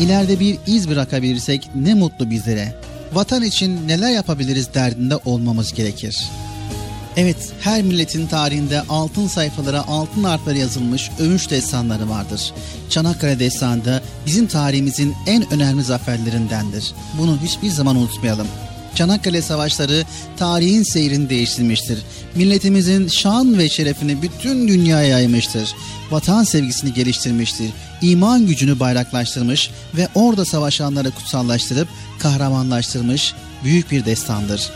[0.00, 2.74] İleride bir iz bırakabilirsek ne mutlu bizlere.
[3.12, 6.30] Vatan için neler yapabiliriz derdinde olmamız gerekir.
[7.16, 12.52] Evet, her milletin tarihinde altın sayfalara altın harfleri yazılmış övünç destanları vardır.
[12.90, 16.92] Çanakkale destanı da bizim tarihimizin en önemli zaferlerindendir.
[17.18, 18.46] Bunu hiçbir zaman unutmayalım.
[18.94, 20.04] Çanakkale savaşları
[20.36, 21.98] tarihin seyrini değiştirmiştir.
[22.34, 25.74] Milletimizin şan ve şerefini bütün dünyaya yaymıştır.
[26.10, 27.70] Vatan sevgisini geliştirmiştir.
[28.02, 31.88] İman gücünü bayraklaştırmış ve orada savaşanları kutsallaştırıp
[32.18, 33.34] kahramanlaştırmış
[33.64, 34.70] büyük bir destandır.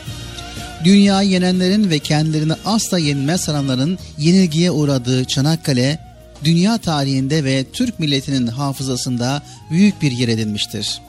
[0.89, 5.99] Dünyayı yenenlerin ve kendilerini asla yenilmez sananların yenilgiye uğradığı Çanakkale,
[6.45, 11.01] dünya tarihinde ve Türk milletinin hafızasında büyük bir yer edinmiştir.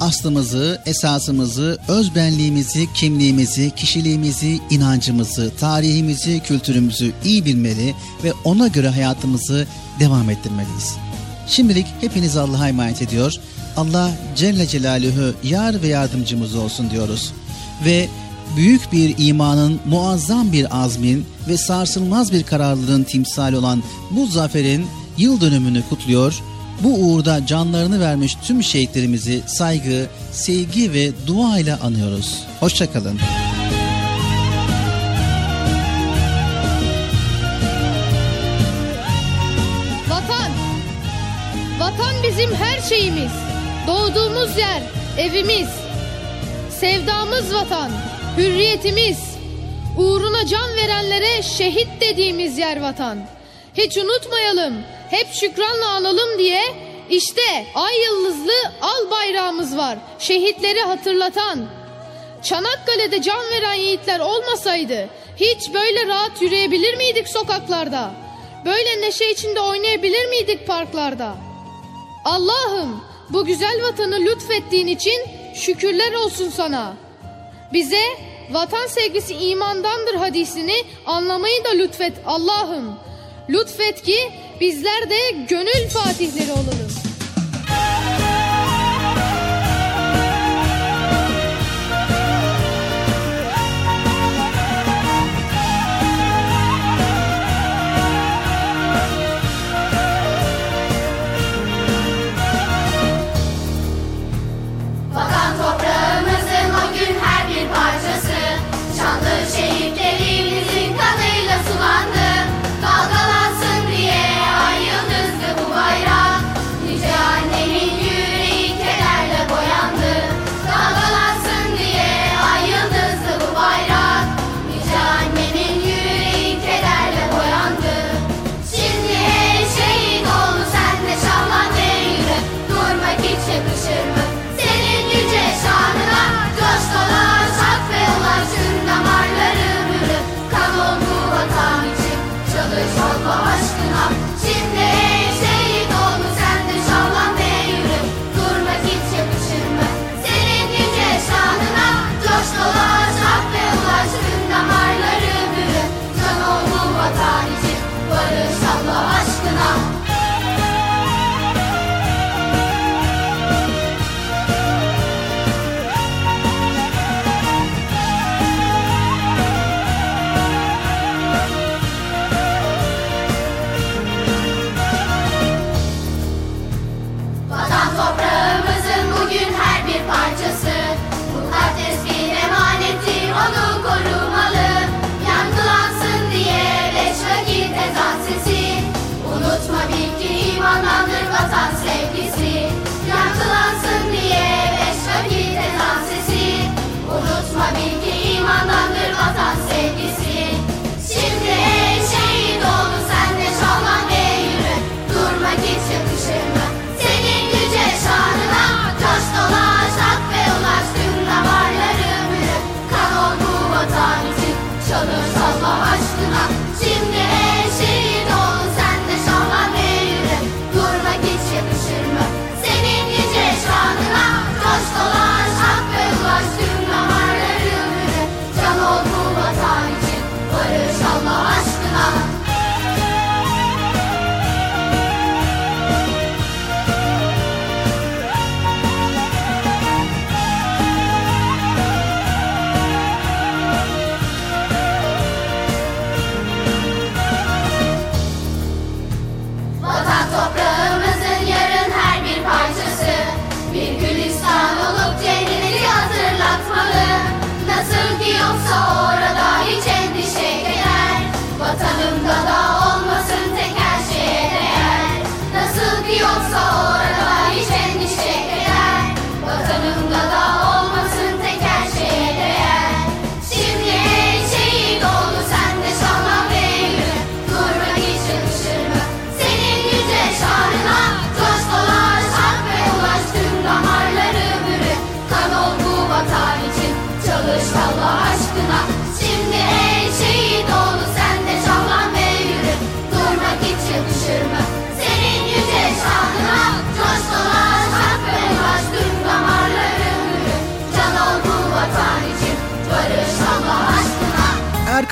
[0.00, 7.94] Aslımızı, esasımızı, özbenliğimizi, kimliğimizi, kişiliğimizi, inancımızı, tarihimizi, kültürümüzü iyi bilmeli
[8.24, 9.66] ve ona göre hayatımızı
[10.00, 10.94] devam ettirmeliyiz.
[11.48, 13.34] Şimdilik hepinizi Allah'a emanet ediyor.
[13.76, 17.32] Allah Celle Celaluhu yar ve yardımcımız olsun diyoruz.
[17.84, 18.08] Ve
[18.56, 24.86] büyük bir imanın, muazzam bir azmin ve sarsılmaz bir kararlılığın timsali olan bu zaferin
[25.18, 26.42] yıl dönümünü kutluyor.
[26.82, 32.42] Bu uğurda canlarını vermiş tüm şehitlerimizi saygı, sevgi ve dua ile anıyoruz.
[32.60, 33.18] Hoşçakalın.
[40.10, 40.50] Vatan.
[41.78, 43.32] Vatan bizim her şeyimiz.
[43.86, 44.82] Doğduğumuz yer,
[45.18, 45.68] evimiz.
[46.80, 47.90] Sevdamız vatan,
[48.36, 49.18] hürriyetimiz.
[49.98, 53.18] Uğruna can verenlere şehit dediğimiz yer vatan.
[53.74, 54.74] Hiç unutmayalım,
[55.10, 56.62] hep şükranla analım diye
[57.10, 59.98] işte ay yıldızlı al bayrağımız var.
[60.18, 61.66] Şehitleri hatırlatan.
[62.42, 68.10] Çanakkale'de can veren yiğitler olmasaydı hiç böyle rahat yürüyebilir miydik sokaklarda?
[68.64, 71.36] Böyle neşe içinde oynayabilir miydik parklarda?
[72.24, 75.20] Allah'ım bu güzel vatanı lütfettiğin için
[75.54, 77.05] şükürler olsun sana.
[77.72, 78.02] Bize
[78.50, 82.98] vatan sevgisi imandandır hadisini anlamayı da lütfet Allah'ım.
[83.48, 84.16] Lütfet ki
[84.60, 87.05] bizler de gönül fatihleri olalım.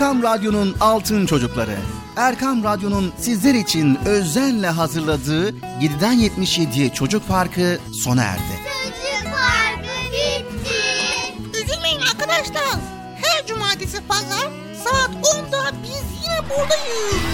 [0.04, 1.76] Erkam Radyo'nun Altın Çocukları.
[2.16, 8.42] Erkam Radyo'nun sizler için özenle hazırladığı 7'den 77'ye Çocuk Parkı sona erdi.
[8.42, 11.62] Çocuk parkı bitti.
[11.62, 12.80] Üzülmeyin arkadaşlar.
[13.22, 14.50] Her cumartesi pazar
[14.84, 17.33] saat 10'da biz yine buradayız.